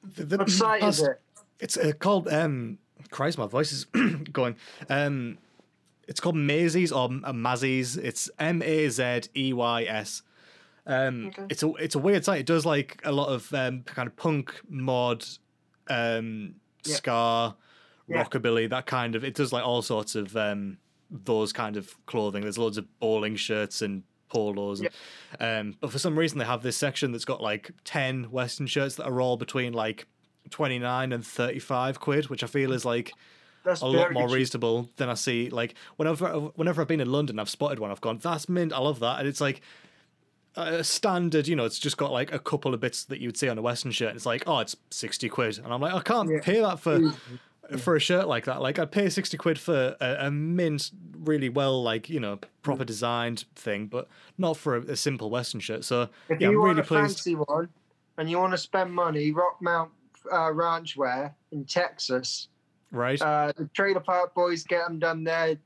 [0.02, 1.20] the, the What site is it?
[1.60, 2.78] It's uh, called um.
[3.10, 3.84] Christ, my voice is
[4.32, 4.56] going.
[4.88, 5.38] Um,
[6.08, 7.96] it's called Mazeys or uh, Mazzies.
[7.96, 10.22] It's M A Z E Y S.
[10.86, 12.40] Um, it's a it's a weird site.
[12.40, 15.24] It does like a lot of um, kind of punk mod,
[15.88, 16.54] um,
[16.88, 16.94] Yeah.
[16.96, 17.56] ska,
[18.08, 18.24] Yeah.
[18.24, 19.24] rockabilly, that kind of.
[19.24, 20.78] It does like all sorts of um,
[21.10, 22.42] those kind of clothing.
[22.42, 24.80] There's loads of bowling shirts and polos.
[24.80, 24.90] And,
[25.40, 28.96] um, but for some reason, they have this section that's got like ten Western shirts
[28.96, 30.06] that are all between like
[30.50, 33.12] twenty nine and thirty five quid, which I feel is like
[33.64, 34.34] That's a lot more cheap.
[34.36, 35.48] reasonable than I see.
[35.50, 37.90] Like whenever whenever I've been in London, I've spotted one.
[37.90, 38.72] I've gone, that's mint.
[38.72, 39.60] I love that, and it's like
[40.56, 41.46] a standard.
[41.48, 43.58] You know, it's just got like a couple of bits that you would see on
[43.58, 44.08] a Western shirt.
[44.08, 46.40] And it's like, oh, it's sixty quid, and I'm like, I can't Yeah.
[46.42, 47.00] pay that for
[47.78, 48.60] for a shirt like that.
[48.62, 52.84] Like I'd pay sixty quid for a, a mint, really well, like you know, proper
[52.84, 55.84] designed thing, but not for a, a simple Western shirt.
[55.84, 57.16] So If yeah, you I'm want really a pleased.
[57.18, 57.68] fancy one
[58.18, 59.88] and you want to spend money, Rockmount
[60.32, 62.48] uh, Ranch Wear in Texas.
[62.92, 63.20] Right?
[63.20, 65.56] Uh, the Trailer Park Boys get them done there.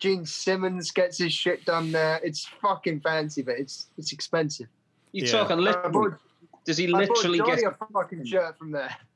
[0.00, 2.20] Gene Simmons gets his shit done there.
[2.24, 4.66] It's fucking fancy, but it's it's expensive.
[5.12, 5.30] You Yeah.
[5.32, 5.92] talking I literally?
[5.92, 6.18] bought,
[6.64, 7.72] Does he literally Johnny get?
[7.80, 8.94] a fucking shirt from there.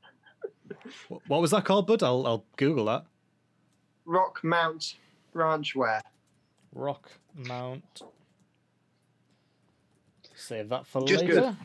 [1.27, 2.01] What was that called, bud?
[2.03, 3.05] I'll I'll Google that.
[4.07, 4.95] Rockmount
[5.33, 6.01] Ranch Wear.
[6.73, 8.01] Rock Mount.
[10.35, 11.41] Save that for Just later.
[11.41, 11.55] good.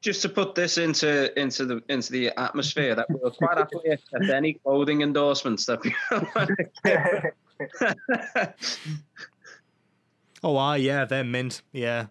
[0.00, 4.24] Just to put this into into the into the atmosphere, that we'll quite happily accept
[4.32, 5.98] any clothing endorsements that people
[10.44, 11.62] Oh, ah, yeah, they're mint.
[11.72, 12.08] Yeah.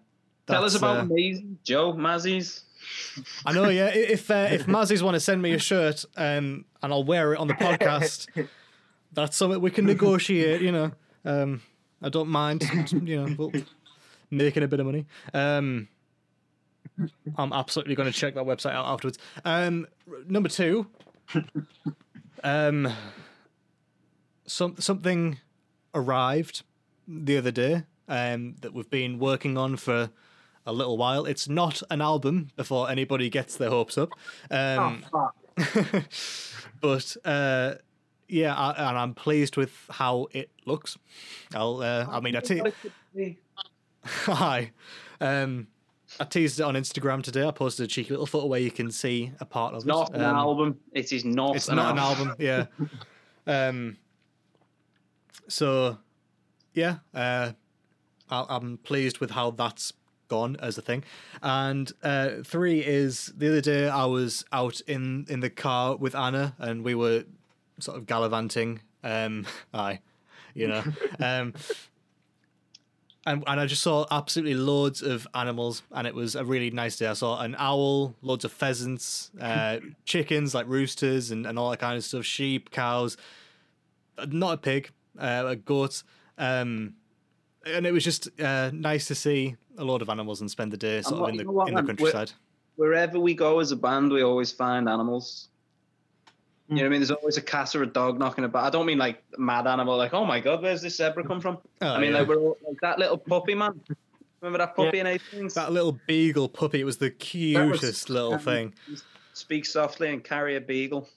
[0.48, 2.62] Tell us about uh, Maze, Joe Mazzies.
[3.46, 3.86] I know, yeah.
[3.86, 7.38] If uh, if Mazzies want to send me a shirt, um, and I'll wear it
[7.38, 8.26] on the podcast,
[9.12, 10.62] that's something we can negotiate.
[10.62, 10.90] You know,
[11.24, 11.62] um,
[12.02, 12.68] I don't mind.
[13.04, 13.52] You know,
[14.32, 15.06] making a bit of money.
[15.32, 15.88] Um,
[17.38, 19.18] I'm absolutely going to check that website out afterwards.
[19.44, 19.86] Um,
[20.26, 20.88] number two,
[22.42, 22.92] um,
[24.46, 25.38] some something
[25.94, 26.62] arrived
[27.06, 30.10] the other day um, that we've been working on for
[30.66, 31.26] a little while.
[31.26, 34.10] It's not an album before anybody gets their hopes up.
[34.50, 35.34] oh Um, fuck!
[36.80, 37.74] but uh,
[38.28, 40.96] yeah, I, and I'm pleased with how it looks.
[41.54, 42.62] I'll, uh, I mean, I te-
[44.04, 44.72] hi,
[45.20, 45.66] um,
[46.18, 47.46] I teased it on Instagram today.
[47.46, 49.88] I posted a cheeky little photo where you can see a part of It's it.
[49.88, 50.80] not an Um, album.
[50.92, 51.56] It is not.
[51.56, 52.28] It's an not an album.
[52.30, 52.36] album.
[52.38, 52.66] Yeah.
[53.68, 53.96] um.
[55.48, 55.98] So,
[56.72, 57.52] yeah, uh,
[58.30, 59.92] I, I'm pleased with how that's
[60.28, 61.04] gone as a thing.
[61.42, 66.14] And uh, three is the other day I was out in in the car with
[66.14, 67.24] Anna and we were
[67.78, 68.80] sort of gallivanting.
[69.02, 70.00] Um, aye,
[70.54, 70.82] you know.
[71.20, 71.54] um,
[73.26, 76.96] and, and I just saw absolutely loads of animals, and it was a really nice
[76.96, 77.06] day.
[77.06, 81.80] I saw an owl, loads of pheasants, uh, chickens like roosters, and, and all that
[81.80, 82.26] kind of stuff.
[82.26, 83.16] Sheep, cows,
[84.28, 86.02] not a pig, uh, a goat,
[86.38, 86.94] um,
[87.66, 90.76] and it was just uh, nice to see a lot of animals and spend the
[90.76, 91.96] day sort of in the what, in the man?
[91.96, 92.32] We're- countryside.
[92.76, 95.48] Wherever we go as a band, we always find animals.
[96.68, 97.00] You know what I mean?
[97.00, 98.64] There's always a cat or a dog knocking about.
[98.64, 101.58] I don't mean like mad animal, like oh my god, where's this zebra come from?
[101.82, 102.18] Oh, I mean yeah.
[102.18, 103.80] like we're all, like that little puppy man.
[104.40, 105.54] Remember that puppy in Hastings?
[105.54, 106.80] that little beagle puppy.
[106.80, 108.74] It was the cutest little um, thing.
[109.34, 111.08] Speak softly and carry a beagle.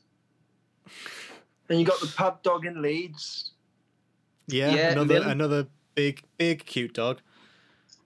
[1.70, 3.52] And you got the pub dog in Leeds.
[4.48, 5.32] Yeah, yeah, another Millie.
[5.32, 7.22] another big big cute dog.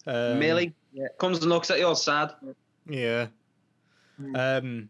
[0.07, 1.07] Um, Millie yeah.
[1.19, 2.33] comes and looks at you all sad.
[2.87, 3.27] Yeah.
[4.19, 4.59] Mm.
[4.59, 4.89] Um,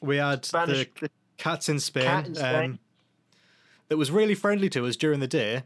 [0.00, 0.86] we had Spanish.
[1.00, 2.70] the cats in Spain, cat in Spain.
[2.72, 2.78] Um,
[3.88, 5.62] that was really friendly to us during the day.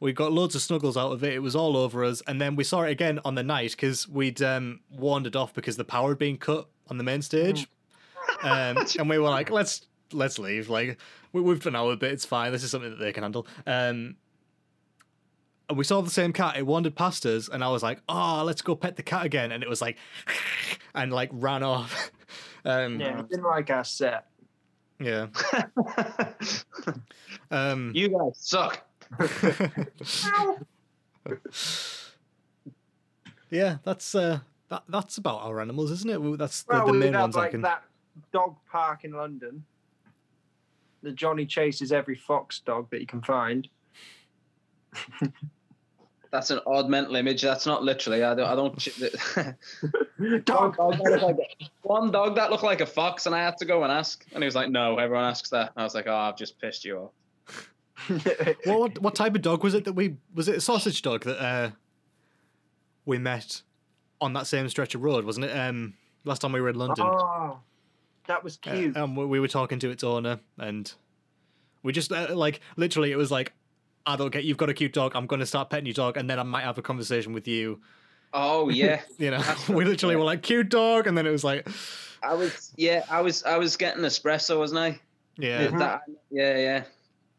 [0.00, 1.32] We got loads of snuggles out of it.
[1.32, 4.08] It was all over us, and then we saw it again on the night because
[4.08, 7.66] we'd um, wandered off because the power had been cut on the main stage,
[8.42, 10.98] um, and we were like, "Let's let's leave." Like
[11.32, 12.12] we, we've done our bit.
[12.12, 12.52] It's fine.
[12.52, 13.46] This is something that they can handle.
[13.66, 14.16] Um,
[15.68, 16.56] and we saw the same cat.
[16.56, 19.52] It wandered past us, and I was like, "Oh, let's go pet the cat again."
[19.52, 19.96] And it was like,
[20.94, 22.10] and like ran off.
[22.64, 24.26] um, yeah, didn't like our set.
[24.98, 25.26] yeah.
[27.50, 28.84] Um, you guys suck.
[33.50, 36.38] yeah, that's uh, that that's about our animals, isn't it?
[36.38, 37.62] That's the, Well, the main ones I like can.
[37.62, 37.84] that
[38.32, 39.64] dog park in London.
[41.02, 43.68] The Johnny chases every fox dog that you can find.
[46.30, 47.42] That's an odd mental image.
[47.42, 48.24] That's not literally.
[48.24, 48.46] I don't.
[48.48, 50.44] I don't.
[50.44, 50.76] Dog.
[50.78, 53.38] One dog that looked like a- one dog that looked like a fox, and I
[53.44, 55.94] had to go and ask, and he was like, "No, everyone asks that." I was
[55.94, 57.70] like, "Oh, I've just pissed you off."
[58.64, 61.22] What, what what type of dog was it that we was it a sausage dog
[61.24, 61.70] that uh,
[63.06, 63.62] we met
[64.20, 65.56] on that same stretch of road, wasn't it?
[65.56, 67.58] Um, last time we were in London, oh,
[68.26, 68.96] that was Uh, cute.
[68.96, 70.92] and we we were talking to its owner, and
[71.84, 73.52] we just uh, like literally it was like,
[74.06, 75.12] I don't get you've got a cute dog.
[75.14, 77.48] I'm going to start petting your dog, and then I might have a conversation with
[77.48, 77.80] you.
[78.32, 80.18] Oh yeah, You know, That's we literally yeah.
[80.18, 81.68] were like cute dog, and then it was like,
[82.22, 82.72] I was.
[82.76, 83.44] Yeah, I was.
[83.44, 85.00] I was getting espresso, wasn't I?
[85.36, 85.78] yeah, Mhm.
[85.78, 86.84] That, yeah, yeah.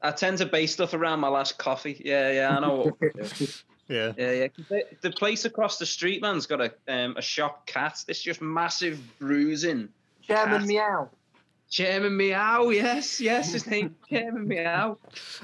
[0.02, 2.02] I tend to base stuff around my last coffee.
[2.04, 2.76] Yeah, yeah, I know.
[2.78, 3.12] What we're
[3.88, 4.14] yeah.
[4.18, 4.48] Yeah, yeah.
[4.48, 8.04] 'Cause The, the place across the street, man's got a um, a shop cat.
[8.08, 9.90] It's just massive bruising.
[10.22, 10.68] Chairman cat.
[10.68, 11.10] Meow.
[11.70, 14.98] Chairman Meow, yes, yes, his name Chairman Meow.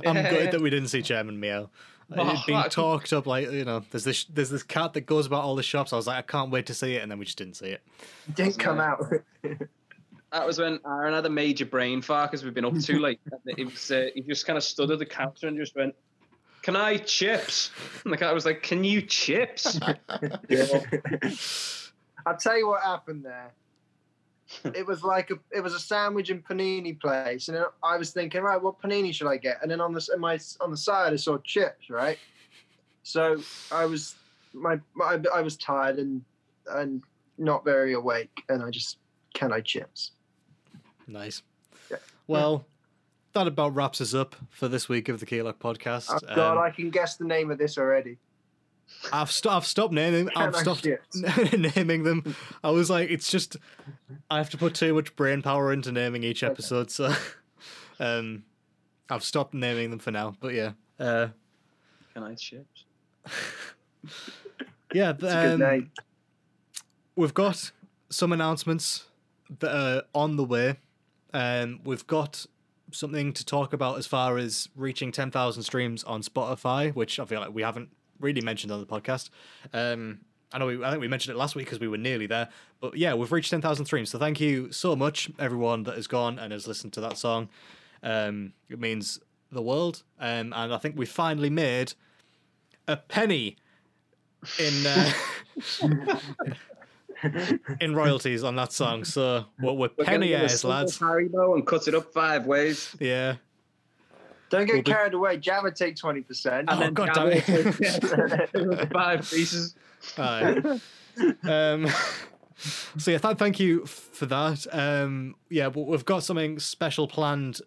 [0.05, 1.69] I'm Yeah, good that we didn't see Chairman Meow.
[2.15, 3.83] Oh, It's been talked up like you know.
[3.91, 5.93] There's this there's this cat that goes about all the shops.
[5.93, 7.67] I was like, I can't wait to see it, and then we just didn't see
[7.67, 7.81] it.
[8.33, 8.91] Didn't come Yeah.
[8.91, 9.05] out.
[10.33, 13.19] That was when Aaron had a major brain fart because we've been up too late.
[13.57, 15.95] It was, uh, he just kind of stood at the counter and just went,
[16.61, 17.71] "Can I chips?"
[18.03, 19.79] And the cat was like, "Can you chips?"
[22.25, 23.51] I'll tell you what happened there.
[24.75, 28.41] It was like a it was a sandwich and panini place, and I was thinking,
[28.41, 29.57] right, what panini should I get?
[29.61, 32.17] And then on the my on the side, I saw chips, right?
[33.03, 33.41] So
[33.71, 34.15] I was
[34.53, 36.21] my, my I was tired and
[36.69, 37.01] and
[37.37, 38.97] not very awake, and I just
[39.33, 40.11] can I chips?
[41.07, 41.41] Nice.
[41.89, 41.97] Yeah.
[42.27, 42.65] Well,
[43.33, 46.09] that about wraps us up for this week of the Keylock podcast.
[46.09, 48.17] Oh God, Um, I can guess the name of this already.
[49.11, 50.29] I've st- I've stopped naming.
[50.35, 50.87] I've stopped
[51.75, 52.35] naming them.
[52.63, 53.57] I was like, it's just
[54.29, 57.13] I have to put too much brain power into naming each episode, so
[57.99, 58.43] um,
[59.09, 60.35] I've stopped naming them for now.
[60.39, 61.27] But yeah, uh,
[62.13, 62.85] Can I chips?
[64.93, 65.11] yeah.
[65.11, 65.91] It's a good um,
[67.15, 67.71] we've got
[68.09, 69.05] some announcements
[69.59, 70.77] that are on the way.
[71.33, 72.45] Um, we've got
[72.91, 77.39] something to talk about as far as reaching 10,000 streams on Spotify, which I feel
[77.39, 77.89] like we haven't
[78.21, 79.29] really mentioned on the podcast.
[79.73, 80.19] Um,
[80.53, 82.49] I know we, I think we mentioned it last week because we were nearly there,
[82.81, 84.09] but yeah, we've reached 10,000 streams.
[84.09, 87.49] So thank you so much, everyone that has gone and has listened to that song.
[88.03, 89.19] Um, it means
[89.51, 90.03] the world.
[90.19, 91.93] Um, and I think we finally made
[92.87, 93.57] a penny
[94.59, 94.85] in.
[94.85, 95.11] Uh,
[97.79, 99.03] in royalties on that song.
[99.03, 100.97] So we're, we're We're gonna penny get a heirs, single lads.
[100.99, 102.95] Haribo and cut it up five ways.
[102.99, 103.35] Yeah.
[104.51, 105.37] Don't get we'll be- carried away.
[105.37, 106.67] Java take twenty percent.
[106.71, 107.79] Oh, then God jam damn it.
[107.79, 108.91] it.
[108.93, 109.75] five pieces.
[110.17, 110.79] Aye.
[111.43, 111.87] um,
[112.97, 114.67] so yeah, th- thank you for that.
[114.71, 117.61] Um, yeah, but we've got something special planned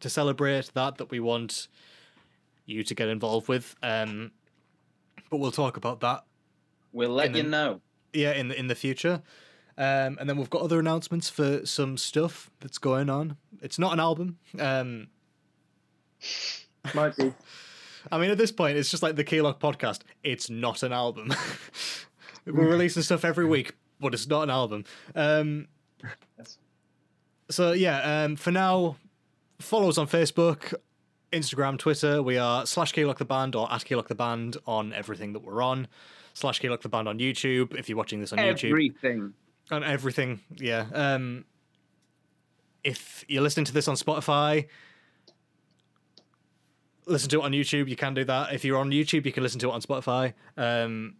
[0.00, 1.68] to celebrate that that we want
[2.66, 3.74] you to get involved with.
[3.82, 4.32] Um,
[5.30, 6.24] but we'll talk about that
[6.92, 7.80] We'll let you then- know.
[8.12, 9.22] yeah in the in the future.
[9.76, 13.36] Um, and then we've got other announcements for some stuff that's going on.
[13.60, 14.38] It's not an album.
[14.60, 15.08] Um,
[16.94, 17.32] Might be.
[18.12, 20.00] I mean, at this point, it's just like the Keylock podcast.
[20.22, 21.32] It's not an album.
[22.46, 24.84] We're releasing stuff every week, but it's not an album.
[25.14, 25.68] Um,
[26.38, 26.58] Yes.
[27.50, 28.96] so yeah, um, for now,
[29.58, 30.74] follow us on Facebook,
[31.32, 32.22] Instagram, Twitter.
[32.22, 35.62] We are slash Keylock the band or at Keylock the band on everything that we're
[35.62, 35.88] on.
[36.34, 39.32] Slash Keylock the band on YouTube if you're watching this on YouTube Everything.
[39.70, 40.40] on everything.
[40.56, 40.84] Yeah.
[40.92, 41.46] Um,
[42.82, 44.66] if you're listening to this on Spotify,
[47.06, 47.88] listen to it on YouTube.
[47.88, 48.52] You can do that.
[48.52, 50.32] If you're on YouTube, you can listen to it on Spotify.
[50.56, 51.16] Um,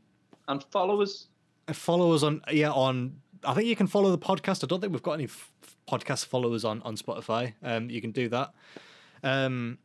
[0.49, 1.29] and follow us.
[1.73, 3.17] Follow us on yeah on.
[3.45, 4.65] I think you can follow the podcast.
[4.65, 5.53] I don't think we've got any f-
[5.89, 7.55] podcast followers on on Spotify.
[7.63, 8.53] Um, you can do that.
[9.23, 9.79] Um,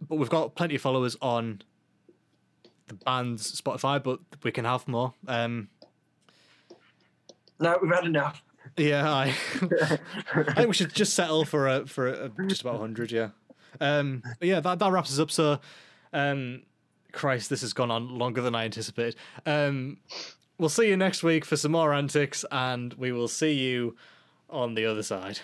[0.00, 1.62] but we've got plenty of followers on
[2.88, 5.14] the band's Spotify, but we can have more.
[5.26, 5.68] Um,
[7.58, 8.42] no, we've had enough.
[8.76, 9.26] Yeah, I,
[10.34, 13.12] I think we should just settle for a for a, just about hundred.
[13.12, 13.30] Yeah,
[13.80, 15.30] um, yeah, that that wraps us up.
[15.30, 15.58] So,
[16.12, 16.62] um,
[17.12, 19.16] Christ, this has gone on longer than I anticipated.
[19.46, 19.98] Um,
[20.58, 23.96] we'll see you next week for some more antics, and we will see you
[24.50, 25.40] on the other side.